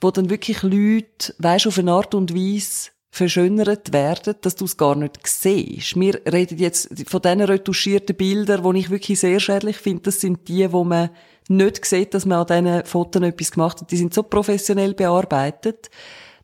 wo 0.00 0.10
dann 0.10 0.30
wirklich 0.30 0.62
Leute, 0.62 1.34
weisst, 1.38 1.66
auf 1.66 1.78
eine 1.78 1.92
Art 1.92 2.14
und 2.14 2.34
Weise 2.34 2.91
verschönert 3.14 3.92
werden, 3.92 4.36
dass 4.40 4.56
du 4.56 4.64
es 4.64 4.78
gar 4.78 4.96
nicht 4.96 5.20
siehst. 5.26 6.00
Wir 6.00 6.22
reden 6.26 6.56
jetzt 6.56 6.88
von 7.06 7.20
diesen 7.20 7.42
retuschierten 7.42 8.16
Bildern, 8.16 8.64
die 8.64 8.80
ich 8.80 8.90
wirklich 8.90 9.20
sehr 9.20 9.38
schädlich 9.38 9.76
finde. 9.76 10.04
Das 10.04 10.18
sind 10.18 10.48
die, 10.48 10.72
wo 10.72 10.82
man 10.82 11.10
nicht 11.46 11.84
sieht, 11.84 12.14
dass 12.14 12.24
man 12.24 12.38
an 12.38 12.64
diesen 12.64 12.86
Fotos 12.86 13.22
etwas 13.22 13.52
gemacht 13.52 13.82
hat. 13.82 13.90
Die 13.90 13.98
sind 13.98 14.14
so 14.14 14.22
professionell 14.22 14.94
bearbeitet, 14.94 15.90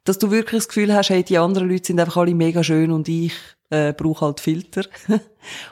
dass 0.05 0.19
du 0.19 0.31
wirklich 0.31 0.59
das 0.59 0.69
Gefühl 0.69 0.93
hast, 0.93 1.09
hey, 1.09 1.25
die 1.25 1.39
anderen 1.39 1.71
Leute 1.71 1.87
sind 1.87 2.01
einfach 2.01 2.19
alle 2.19 2.35
mega 2.35 2.63
schön 2.63 2.93
und 2.93 3.09
ich 3.09 3.33
äh, 3.71 3.95
brauche 3.95 4.27
halt 4.27 4.41
Filter. 4.41 4.85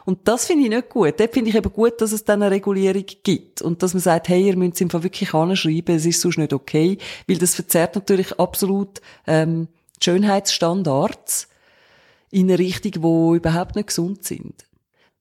und 0.07 0.27
das 0.27 0.47
finde 0.47 0.65
ich 0.65 0.71
nicht 0.71 0.89
gut. 0.89 1.21
Dort 1.21 1.35
finde 1.35 1.51
ich 1.51 1.57
eben 1.57 1.73
gut, 1.75 2.01
dass 2.01 2.13
es 2.13 2.25
dann 2.25 2.43
eine 2.43 2.55
Regulierung 2.55 3.05
gibt 3.23 3.61
und 3.61 3.83
dass 3.83 3.93
man 3.93 4.01
sagt, 4.01 4.31
hey, 4.31 4.47
ihr 4.47 4.57
müsst 4.57 4.77
es 4.77 4.81
einfach 4.81 5.03
wirklich 5.03 5.35
anschreiben, 5.35 5.95
es 5.95 6.07
ist 6.07 6.23
sonst 6.23 6.39
nicht 6.39 6.55
okay, 6.55 6.97
weil 7.29 7.37
das 7.37 7.55
verzerrt 7.55 7.97
natürlich 7.97 8.41
absolut 8.41 9.03
ähm, 9.27 9.69
Schönheitsstandards 10.03 11.49
in 12.31 12.49
eine 12.49 12.59
Richtung, 12.59 13.03
wo 13.03 13.35
überhaupt 13.35 13.77
nicht 13.77 13.89
gesund 13.89 14.25
sind. 14.25 14.67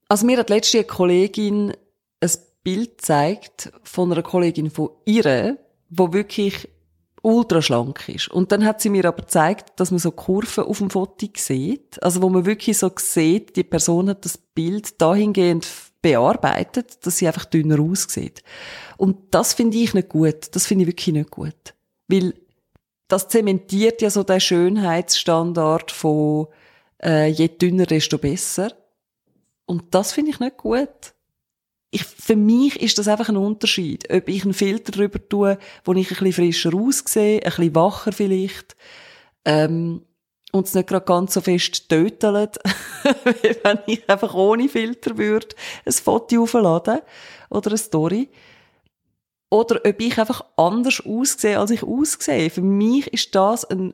Also 0.07 0.25
mir 0.25 0.38
hat 0.38 0.49
letzte 0.49 0.79
eine 0.79 0.88
Kollegin 0.88 1.73
ein 2.21 2.31
Bild 2.63 2.97
gezeigt 2.97 3.71
von 3.83 4.11
einer 4.11 4.23
Kollegin 4.23 4.71
von 4.71 4.89
ihr, 5.05 5.57
wo 5.89 6.13
wirklich 6.13 6.67
ultra 7.21 7.61
schlank 7.61 8.07
ist. 8.07 8.29
Und 8.29 8.51
dann 8.51 8.65
hat 8.65 8.81
sie 8.81 8.89
mir 8.89 9.05
aber 9.05 9.23
gezeigt, 9.23 9.79
dass 9.79 9.89
man 9.89 9.99
so 9.99 10.11
Kurven 10.11 10.63
auf 10.63 10.77
dem 10.77 10.91
Foto 10.91 11.27
sieht. 11.35 12.01
Also 12.03 12.21
wo 12.21 12.29
man 12.29 12.45
wirklich 12.45 12.77
so 12.77 12.91
sieht, 12.95 13.55
die 13.55 13.63
Person 13.63 14.09
hat 14.09 14.25
das 14.25 14.38
Bild 14.38 15.01
dahingehend 15.01 15.67
bearbeitet, 16.03 17.03
dass 17.05 17.17
sie 17.17 17.27
einfach 17.27 17.45
dünner 17.45 17.79
aussieht. 17.79 18.43
Und 18.97 19.17
das 19.31 19.55
finde 19.55 19.77
ich 19.77 19.95
nicht 19.95 20.09
gut. 20.09 20.55
Das 20.55 20.67
finde 20.67 20.83
ich 20.83 20.89
wirklich 20.89 21.13
nicht 21.15 21.31
gut. 21.31 21.73
Weil 22.07 22.35
das 23.07 23.27
zementiert 23.27 24.01
ja 24.01 24.09
so 24.09 24.23
den 24.23 24.39
Schönheitsstandard 24.39 25.91
von 25.91 26.47
äh, 27.03 27.27
je 27.27 27.47
dünner, 27.47 27.85
desto 27.85 28.17
besser. 28.17 28.73
Und 29.65 29.93
das 29.93 30.13
finde 30.13 30.31
ich 30.31 30.39
nicht 30.39 30.57
gut 30.57 31.15
ich, 31.95 32.03
für 32.03 32.35
mich 32.35 32.81
ist 32.81 32.97
das 32.97 33.07
einfach 33.07 33.29
ein 33.29 33.37
Unterschied. 33.37 34.11
Ob 34.11 34.27
ich 34.27 34.43
einen 34.43 34.53
Filter 34.53 34.91
drüber 34.91 35.19
tue, 35.29 35.57
wo 35.85 35.93
ich 35.93 36.11
ein 36.11 36.17
bisschen 36.17 36.33
frischer 36.33 36.73
aussehe, 36.75 37.37
ein 37.37 37.43
bisschen 37.43 37.75
wacher 37.75 38.11
vielleicht, 38.11 38.75
ähm, 39.45 40.03
und 40.51 40.67
es 40.67 40.73
nicht 40.73 40.87
gerade 40.87 41.05
ganz 41.05 41.33
so 41.33 41.41
fest 41.41 41.89
tötelt, 41.89 42.59
wenn 43.63 43.79
ich 43.87 44.09
einfach 44.09 44.33
ohne 44.33 44.69
Filter 44.69 45.17
würde 45.17 45.55
ein 45.85 45.91
Foto 45.91 46.43
aufladen 46.43 46.99
oder 47.49 47.71
eine 47.71 47.77
Story. 47.77 48.29
Oder 49.55 49.79
ob 49.85 50.01
ich 50.01 50.19
einfach 50.19 50.43
anders 50.57 51.01
aussehe, 51.05 51.57
als 51.57 51.71
ich 51.71 51.81
aussehe. 51.81 52.49
Für 52.49 52.61
mich 52.61 53.07
ist 53.13 53.33
das 53.35 53.63
ein 53.63 53.93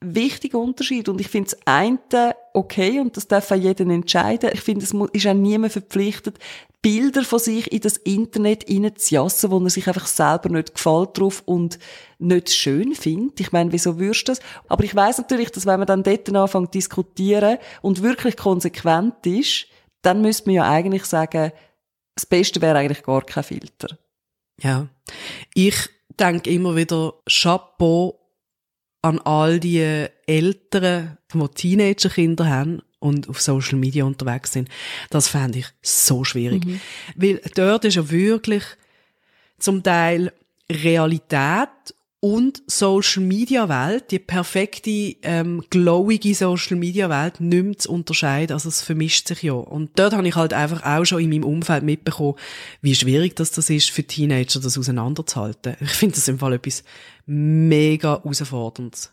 wichtiger 0.00 0.58
Unterschied. 0.58 1.10
Und 1.10 1.20
ich 1.20 1.28
finde 1.28 1.50
das 1.50 1.58
eine 1.66 2.34
okay 2.54 2.98
und 2.98 3.14
das 3.18 3.28
darf 3.28 3.50
auch 3.50 3.56
jeder 3.56 3.84
entscheiden. 3.84 4.48
Ich 4.54 4.62
finde, 4.62 4.86
es 4.86 4.94
ist 5.12 5.26
auch 5.26 5.34
niemand 5.34 5.74
verpflichtet, 5.74 6.38
Bilder 6.80 7.22
von 7.22 7.38
sich 7.38 7.70
in 7.70 7.80
das 7.82 7.98
Internet 7.98 8.66
reinzujassen, 8.70 9.50
wo 9.50 9.58
er 9.58 9.68
sich 9.68 9.86
einfach 9.88 10.06
selber 10.06 10.48
nicht 10.48 10.74
gefällt 10.74 11.18
drauf 11.18 11.42
und 11.44 11.78
nicht 12.18 12.48
schön 12.48 12.94
findet. 12.94 13.40
Ich 13.40 13.52
meine, 13.52 13.72
wieso 13.72 13.98
würdest 13.98 14.26
du 14.26 14.32
das? 14.32 14.40
Aber 14.68 14.84
ich 14.84 14.94
weiß 14.94 15.18
natürlich, 15.18 15.50
dass 15.50 15.66
wenn 15.66 15.80
man 15.80 15.86
dann 15.86 16.02
dort 16.02 16.34
anfängt 16.34 16.72
zu 16.72 16.78
diskutieren 16.78 17.58
und 17.82 18.02
wirklich 18.02 18.38
konsequent 18.38 19.26
ist, 19.26 19.66
dann 20.00 20.22
müsste 20.22 20.48
man 20.48 20.54
ja 20.54 20.70
eigentlich 20.70 21.04
sagen, 21.04 21.52
das 22.14 22.24
Beste 22.24 22.62
wäre 22.62 22.78
eigentlich 22.78 23.02
gar 23.02 23.20
kein 23.20 23.44
Filter. 23.44 23.98
Ja. 24.60 24.88
Ich 25.54 25.76
denke 26.18 26.50
immer 26.50 26.76
wieder, 26.76 27.14
Chapeau 27.28 28.18
an 29.02 29.18
all 29.20 29.58
die 29.58 30.06
Eltern, 30.26 31.18
die 31.32 31.48
Teenagerkinder 31.48 32.48
haben 32.48 32.82
und 33.00 33.28
auf 33.28 33.40
Social 33.40 33.78
Media 33.78 34.04
unterwegs 34.04 34.52
sind. 34.52 34.68
Das 35.10 35.28
fände 35.28 35.58
ich 35.58 35.66
so 35.82 36.22
schwierig. 36.22 36.64
Mhm. 36.64 36.80
Weil 37.16 37.40
dort 37.54 37.84
ist 37.84 37.96
ja 37.96 38.10
wirklich 38.10 38.62
zum 39.58 39.82
Teil 39.82 40.32
Realität 40.70 41.68
und 42.24 42.62
Social 42.68 43.24
Media 43.24 43.68
Welt, 43.68 44.12
die 44.12 44.20
perfekte, 44.20 45.16
ähm, 45.22 45.64
glowige 45.70 46.32
Social 46.36 46.76
Media 46.76 47.10
Welt, 47.10 47.40
mehr 47.40 47.76
zu 47.76 47.90
unterscheiden. 47.90 48.54
Also 48.54 48.68
es 48.68 48.80
vermischt 48.80 49.26
sich 49.26 49.42
ja. 49.42 49.54
Und 49.54 49.98
dort 49.98 50.12
habe 50.12 50.28
ich 50.28 50.36
halt 50.36 50.52
einfach 50.52 50.84
auch 50.84 51.04
schon 51.04 51.20
in 51.20 51.30
meinem 51.30 51.42
Umfeld 51.42 51.82
mitbekommen, 51.82 52.38
wie 52.80 52.94
schwierig 52.94 53.34
das, 53.34 53.50
das 53.50 53.68
ist 53.70 53.90
für 53.90 54.04
Teenager, 54.04 54.60
das 54.60 54.78
auseinanderzuhalten. 54.78 55.76
Ich 55.80 55.90
finde 55.90 56.14
das 56.14 56.28
im 56.28 56.38
Fall 56.38 56.52
etwas 56.52 56.84
mega 57.26 58.22
herausforderndes. 58.22 59.12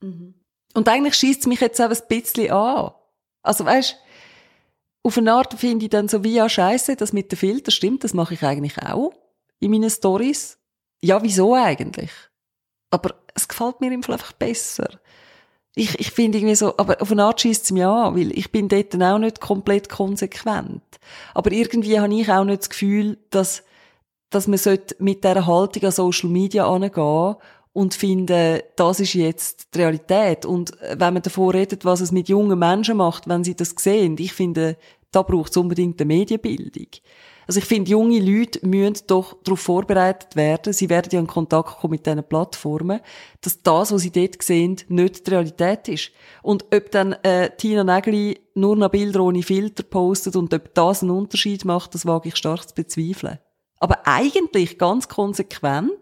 Mhm. 0.00 0.34
Und 0.74 0.88
eigentlich 0.88 1.16
schießt 1.16 1.48
mich 1.48 1.60
jetzt 1.60 1.80
auch 1.80 1.90
ein 1.90 1.98
bisschen 2.08 2.52
an. 2.52 2.92
Also 3.42 3.64
weißt, 3.64 3.96
auf 5.02 5.18
eine 5.18 5.32
Art 5.32 5.54
finde 5.54 5.86
ich 5.86 5.90
dann 5.90 6.08
so 6.08 6.22
wie 6.22 6.34
ja 6.34 6.48
Scheiße, 6.48 6.94
das 6.94 7.12
mit 7.12 7.32
den 7.32 7.36
Filtern 7.38 7.72
stimmt, 7.72 8.04
das 8.04 8.14
mache 8.14 8.34
ich 8.34 8.44
eigentlich 8.44 8.78
auch 8.78 9.12
in 9.58 9.72
meinen 9.72 9.90
Stories 9.90 10.58
ja, 11.02 11.22
wieso 11.22 11.54
eigentlich? 11.54 12.10
Aber 12.90 13.14
es 13.34 13.48
gefällt 13.48 13.80
mir 13.80 13.90
einfach 13.90 14.32
besser. 14.32 14.88
Ich, 15.74 15.98
ich 16.00 16.10
finde 16.10 16.38
irgendwie 16.38 16.54
so, 16.54 16.74
aber 16.78 17.02
auf 17.02 17.12
eine 17.12 17.24
Art 17.24 17.40
schießt 17.40 17.64
es 17.64 17.70
mir 17.70 17.88
an, 17.88 18.16
weil 18.16 18.36
ich 18.36 18.50
bin 18.50 18.68
dort 18.68 18.94
auch 19.00 19.18
nicht 19.18 19.40
komplett 19.40 19.90
konsequent. 19.90 20.82
Aber 21.34 21.52
irgendwie 21.52 22.00
habe 22.00 22.14
ich 22.14 22.30
auch 22.30 22.44
nicht 22.44 22.62
das 22.62 22.70
Gefühl, 22.70 23.18
dass, 23.30 23.62
dass 24.30 24.46
man 24.48 24.58
mit 24.98 25.22
dieser 25.22 25.46
Haltung 25.46 25.84
an 25.84 25.90
Social 25.90 26.30
Media 26.30 26.66
angehen 26.66 27.36
und 27.74 27.94
finden, 27.94 28.60
das 28.76 29.00
ist 29.00 29.12
jetzt 29.12 29.74
die 29.74 29.80
Realität. 29.80 30.46
Und 30.46 30.72
wenn 30.80 31.12
man 31.12 31.22
davor 31.22 31.52
redet, 31.52 31.84
was 31.84 32.00
es 32.00 32.10
mit 32.10 32.30
jungen 32.30 32.58
Menschen 32.58 32.96
macht, 32.96 33.28
wenn 33.28 33.44
sie 33.44 33.54
das 33.54 33.74
sehen, 33.76 34.16
ich 34.18 34.32
finde, 34.32 34.78
da 35.10 35.20
braucht 35.20 35.50
es 35.50 35.58
unbedingt 35.58 36.00
eine 36.00 36.08
Medienbildung. 36.08 36.88
Also 37.46 37.60
ich 37.60 37.66
finde, 37.66 37.90
junge 37.90 38.18
Leute 38.18 38.66
müssen 38.66 39.06
doch 39.06 39.40
darauf 39.44 39.60
vorbereitet 39.60 40.34
werden, 40.34 40.72
sie 40.72 40.90
werden 40.90 41.10
ja 41.12 41.20
in 41.20 41.28
Kontakt 41.28 41.78
kommen 41.78 41.92
mit 41.92 42.04
diesen 42.04 42.24
Plattformen, 42.24 43.00
dass 43.40 43.62
das, 43.62 43.92
was 43.92 44.02
sie 44.02 44.10
dort 44.10 44.42
sehen, 44.42 44.76
nicht 44.88 45.26
die 45.26 45.30
Realität 45.30 45.86
ist. 45.88 46.10
Und 46.42 46.64
ob 46.74 46.90
dann 46.90 47.12
äh, 47.22 47.50
Tina 47.56 47.84
Nägeli 47.84 48.40
nur 48.54 48.74
noch 48.74 48.90
Bilder 48.90 49.20
ohne 49.20 49.44
Filter 49.44 49.84
postet 49.84 50.34
und 50.34 50.52
ob 50.52 50.74
das 50.74 51.02
einen 51.02 51.12
Unterschied 51.12 51.64
macht, 51.64 51.94
das 51.94 52.04
wage 52.04 52.30
ich 52.30 52.36
stark 52.36 52.68
zu 52.68 52.74
bezweifeln. 52.74 53.38
Aber 53.78 54.06
eigentlich 54.06 54.78
ganz 54.78 55.06
konsequent, 55.06 55.92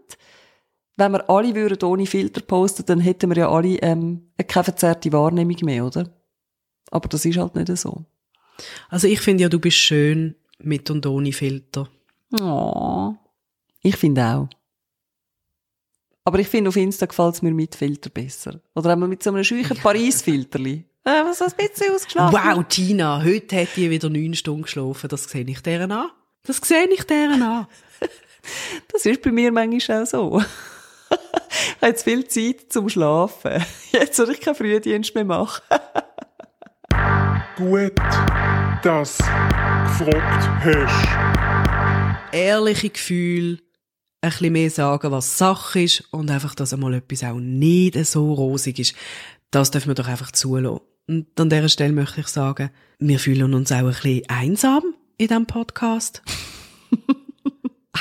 wenn 0.96 1.12
wir 1.12 1.28
alle 1.28 1.54
würden 1.54 1.82
ohne 1.86 2.06
Filter 2.06 2.40
posten, 2.40 2.86
dann 2.86 3.00
hätten 3.00 3.30
wir 3.30 3.36
ja 3.36 3.50
alle 3.50 3.76
ähm, 3.82 4.30
keine 4.46 4.64
verzerrte 4.64 5.12
Wahrnehmung 5.12 5.56
mehr, 5.62 5.84
oder? 5.84 6.08
Aber 6.90 7.08
das 7.08 7.24
ist 7.24 7.36
halt 7.36 7.56
nicht 7.56 7.76
so. 7.76 8.04
Also 8.88 9.08
ich 9.08 9.20
finde 9.20 9.42
ja, 9.42 9.48
du 9.48 9.58
bist 9.58 9.76
schön 9.76 10.36
mit 10.66 10.90
und 10.90 11.06
ohne 11.06 11.32
Filter. 11.32 11.88
Oh, 12.40 13.14
ich 13.82 13.96
finde 13.96 14.24
auch. 14.24 14.48
Aber 16.24 16.38
ich 16.38 16.48
finde, 16.48 16.68
auf 16.68 16.76
Insta 16.76 17.06
gefällt 17.06 17.34
es 17.34 17.42
mir 17.42 17.52
mit 17.52 17.74
Filter 17.74 18.08
besser. 18.08 18.60
Oder 18.74 18.90
haben 18.90 19.00
wir 19.00 19.08
mit 19.08 19.22
so 19.22 19.30
einem 19.30 19.44
scheuchen 19.44 19.76
Paris-Filterli. 19.76 20.84
Äh, 21.04 21.22
was 21.22 21.42
ein 21.42 21.52
bisschen 21.56 21.94
ausgeschlafen. 21.94 22.38
Wow, 22.38 22.64
Tina, 22.66 23.22
heute 23.22 23.60
hat 23.60 23.68
die 23.76 23.90
wieder 23.90 24.08
neun 24.08 24.34
Stunden 24.34 24.62
geschlafen. 24.62 25.08
Das 25.08 25.24
sehe 25.24 25.44
ich 25.44 25.60
deren 25.60 25.92
an. 25.92 26.08
Das 26.46 26.56
sehe 26.56 26.88
ich 26.88 27.04
deren 27.04 27.42
an. 27.42 27.66
das 28.92 29.04
ist 29.04 29.20
bei 29.20 29.30
mir 29.30 29.52
manchmal 29.52 30.04
auch 30.04 30.06
so. 30.06 30.40
ich 31.10 31.76
habe 31.82 31.88
jetzt 31.88 32.04
viel 32.04 32.26
Zeit 32.26 32.72
zum 32.72 32.88
Schlafen. 32.88 33.62
Jetzt 33.92 34.16
soll 34.16 34.30
ich 34.30 34.40
keinen 34.40 34.54
Frühdienst 34.54 35.14
mehr 35.14 35.24
machen. 35.24 35.62
Gut, 37.56 37.92
dass 38.82 39.18
gefragt 39.98 40.48
hast. 40.64 42.32
Ehrliche 42.32 42.90
Gefühl, 42.90 43.60
ein 44.20 44.30
bisschen 44.30 44.52
mehr 44.52 44.70
sagen, 44.70 45.12
was 45.12 45.38
Sache 45.38 45.82
ist 45.82 46.00
und 46.10 46.30
einfach, 46.30 46.54
dass 46.56 46.72
einmal 46.72 46.94
etwas 46.94 47.22
auch 47.22 47.38
nicht 47.38 48.04
so 48.06 48.32
rosig 48.32 48.80
ist. 48.80 48.96
Das 49.52 49.70
dürfen 49.70 49.88
wir 49.88 49.94
doch 49.94 50.08
einfach 50.08 50.32
zulassen. 50.32 50.80
Und 51.06 51.38
an 51.38 51.50
dieser 51.50 51.68
Stelle 51.68 51.92
möchte 51.92 52.22
ich 52.22 52.28
sagen, 52.28 52.70
wir 52.98 53.20
fühlen 53.20 53.54
uns 53.54 53.70
auch 53.70 53.76
ein 53.76 53.86
bisschen 53.86 54.28
einsam 54.28 54.82
in 55.16 55.28
diesem 55.28 55.46
Podcast. 55.46 56.22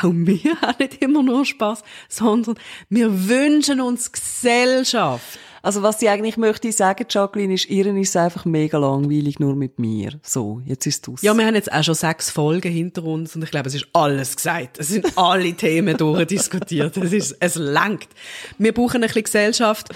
auch 0.01 0.12
wir 0.13 0.56
haben 0.62 0.75
nicht 0.79 1.01
immer 1.01 1.23
nur 1.23 1.45
Spaß, 1.45 1.84
sondern 2.10 2.56
wir 2.89 3.27
wünschen 3.27 3.82
uns 3.82 4.12
Gesellschaft. 4.12 5.39
Also 5.63 5.82
was 5.82 5.97
sie 5.97 6.10
eigentlich 6.10 6.36
möchte 6.36 6.69
sagen, 6.73 7.06
Jacqueline, 7.10 7.53
ist, 7.53 7.69
ihren 7.69 7.95
ist 7.95 8.17
einfach 8.17 8.43
mega 8.43 8.77
langweilig 8.77 9.39
nur 9.39 9.56
mit 9.56 9.79
mir. 9.79 10.19
So, 10.21 10.62
jetzt 10.65 10.86
ist 10.86 11.08
es 11.08 11.21
Ja, 11.21 11.34
wir 11.34 11.45
haben 11.45 11.56
jetzt 11.56 11.71
auch 11.71 11.84
schon 11.84 11.95
sechs 11.95 12.29
Folgen 12.29 12.69
hinter 12.69 13.06
uns 13.06 13.34
und 13.34 13.43
ich 13.45 13.51
glaube, 13.51 13.69
es 13.69 13.75
ist 13.75 13.88
alles 13.93 14.36
gesagt. 14.36 14.77
Es 14.79 14.89
sind 14.89 15.17
alle 15.17 15.53
Themen 15.53 15.95
durchdiskutiert. 15.97 16.97
Es 16.97 17.13
ist, 17.13 17.38
es 17.39 17.56
langt. 17.56 18.10
Wir 18.58 18.73
brauchen 18.73 18.95
ein 18.95 19.08
bisschen 19.08 19.23
Gesellschaft. 19.23 19.88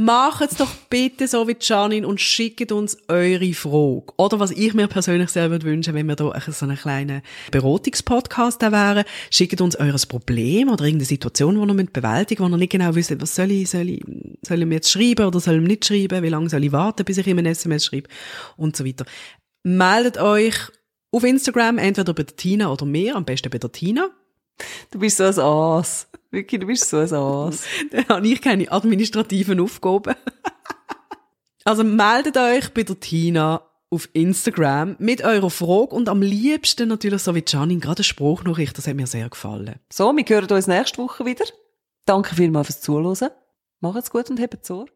Macht 0.00 0.40
es 0.40 0.56
doch 0.56 0.72
bitte 0.88 1.28
so 1.28 1.46
wie 1.46 1.56
Janine 1.60 2.08
und 2.08 2.22
schickt 2.22 2.72
uns 2.72 2.96
eure 3.08 3.52
Frage. 3.52 4.14
Oder 4.16 4.40
was 4.40 4.50
ich 4.50 4.72
mir 4.72 4.88
persönlich 4.88 5.28
sehr 5.28 5.50
würde 5.50 5.66
wünschen, 5.66 5.92
wenn 5.92 6.06
wir 6.06 6.16
da 6.16 6.32
so 6.48 6.64
einen 6.64 6.78
kleinen 6.78 7.20
Beratungspodcast 7.50 8.62
wären, 8.62 9.04
schickt 9.30 9.60
uns 9.60 9.76
eures 9.76 10.06
Problem 10.06 10.70
oder 10.70 10.86
irgendeine 10.86 11.04
Situation, 11.04 11.54
die 11.54 11.82
ihr 11.82 11.86
bewältigen 11.92 12.42
müsst, 12.44 12.50
wo 12.50 12.56
ihr 12.56 12.58
nicht 12.58 12.72
genau 12.72 12.94
wisst, 12.94 13.20
was 13.20 13.34
soll 13.34 13.50
ich, 13.50 13.68
soll 13.68 13.90
ich, 13.90 14.02
soll 14.40 14.60
ich 14.60 14.66
mir 14.66 14.76
jetzt 14.76 14.90
schreiben 14.90 15.26
oder 15.26 15.38
soll 15.38 15.56
ich 15.56 15.68
nicht 15.68 15.84
schreiben, 15.84 16.22
wie 16.22 16.30
lange 16.30 16.48
soll 16.48 16.64
ich 16.64 16.72
warten, 16.72 17.04
bis 17.04 17.18
ich 17.18 17.26
ihm 17.26 17.36
ein 17.36 17.44
SMS 17.44 17.84
schreibe 17.84 18.08
und 18.56 18.74
so 18.74 18.86
weiter. 18.86 19.04
Meldet 19.64 20.16
euch 20.16 20.54
auf 21.12 21.24
Instagram, 21.24 21.76
entweder 21.76 22.14
bei 22.14 22.22
der 22.22 22.36
Tina 22.36 22.72
oder 22.72 22.86
mir, 22.86 23.16
am 23.16 23.26
besten 23.26 23.50
bei 23.50 23.58
der 23.58 23.70
Tina. 23.70 24.08
Du 24.92 24.98
bist 24.98 25.18
so 25.18 25.24
ein 25.24 25.38
Aas. 25.38 26.09
Wirklich, 26.30 26.60
du 26.60 26.66
bist 26.66 26.88
so 26.88 26.98
ein 26.98 27.12
Aas. 27.12 27.64
Dann 27.90 28.08
habe 28.08 28.28
ich 28.28 28.40
keine 28.40 28.70
administrativen 28.70 29.60
Aufgaben. 29.60 30.14
also 31.64 31.84
meldet 31.84 32.36
euch 32.36 32.72
bei 32.72 32.84
der 32.84 33.00
Tina 33.00 33.62
auf 33.90 34.08
Instagram 34.12 34.94
mit 35.00 35.22
eurer 35.22 35.50
Frage 35.50 35.94
und 35.96 36.08
am 36.08 36.22
liebsten 36.22 36.88
natürlich 36.88 37.22
so 37.22 37.34
wie 37.34 37.42
Janine, 37.46 37.80
gerade 37.80 37.98
eine 37.98 38.04
Spruchnachricht, 38.04 38.78
das 38.78 38.86
hat 38.86 38.94
mir 38.94 39.08
sehr 39.08 39.28
gefallen. 39.28 39.80
So, 39.92 40.14
wir 40.16 40.24
hören 40.24 40.50
uns 40.50 40.68
nächste 40.68 40.98
Woche 40.98 41.26
wieder. 41.26 41.44
Danke 42.06 42.36
vielmals 42.36 42.68
fürs 42.68 42.80
Zuhören. 42.80 43.30
Macht's 43.80 44.10
gut 44.10 44.30
und 44.30 44.40
habt 44.40 44.64
Sorge. 44.64 44.92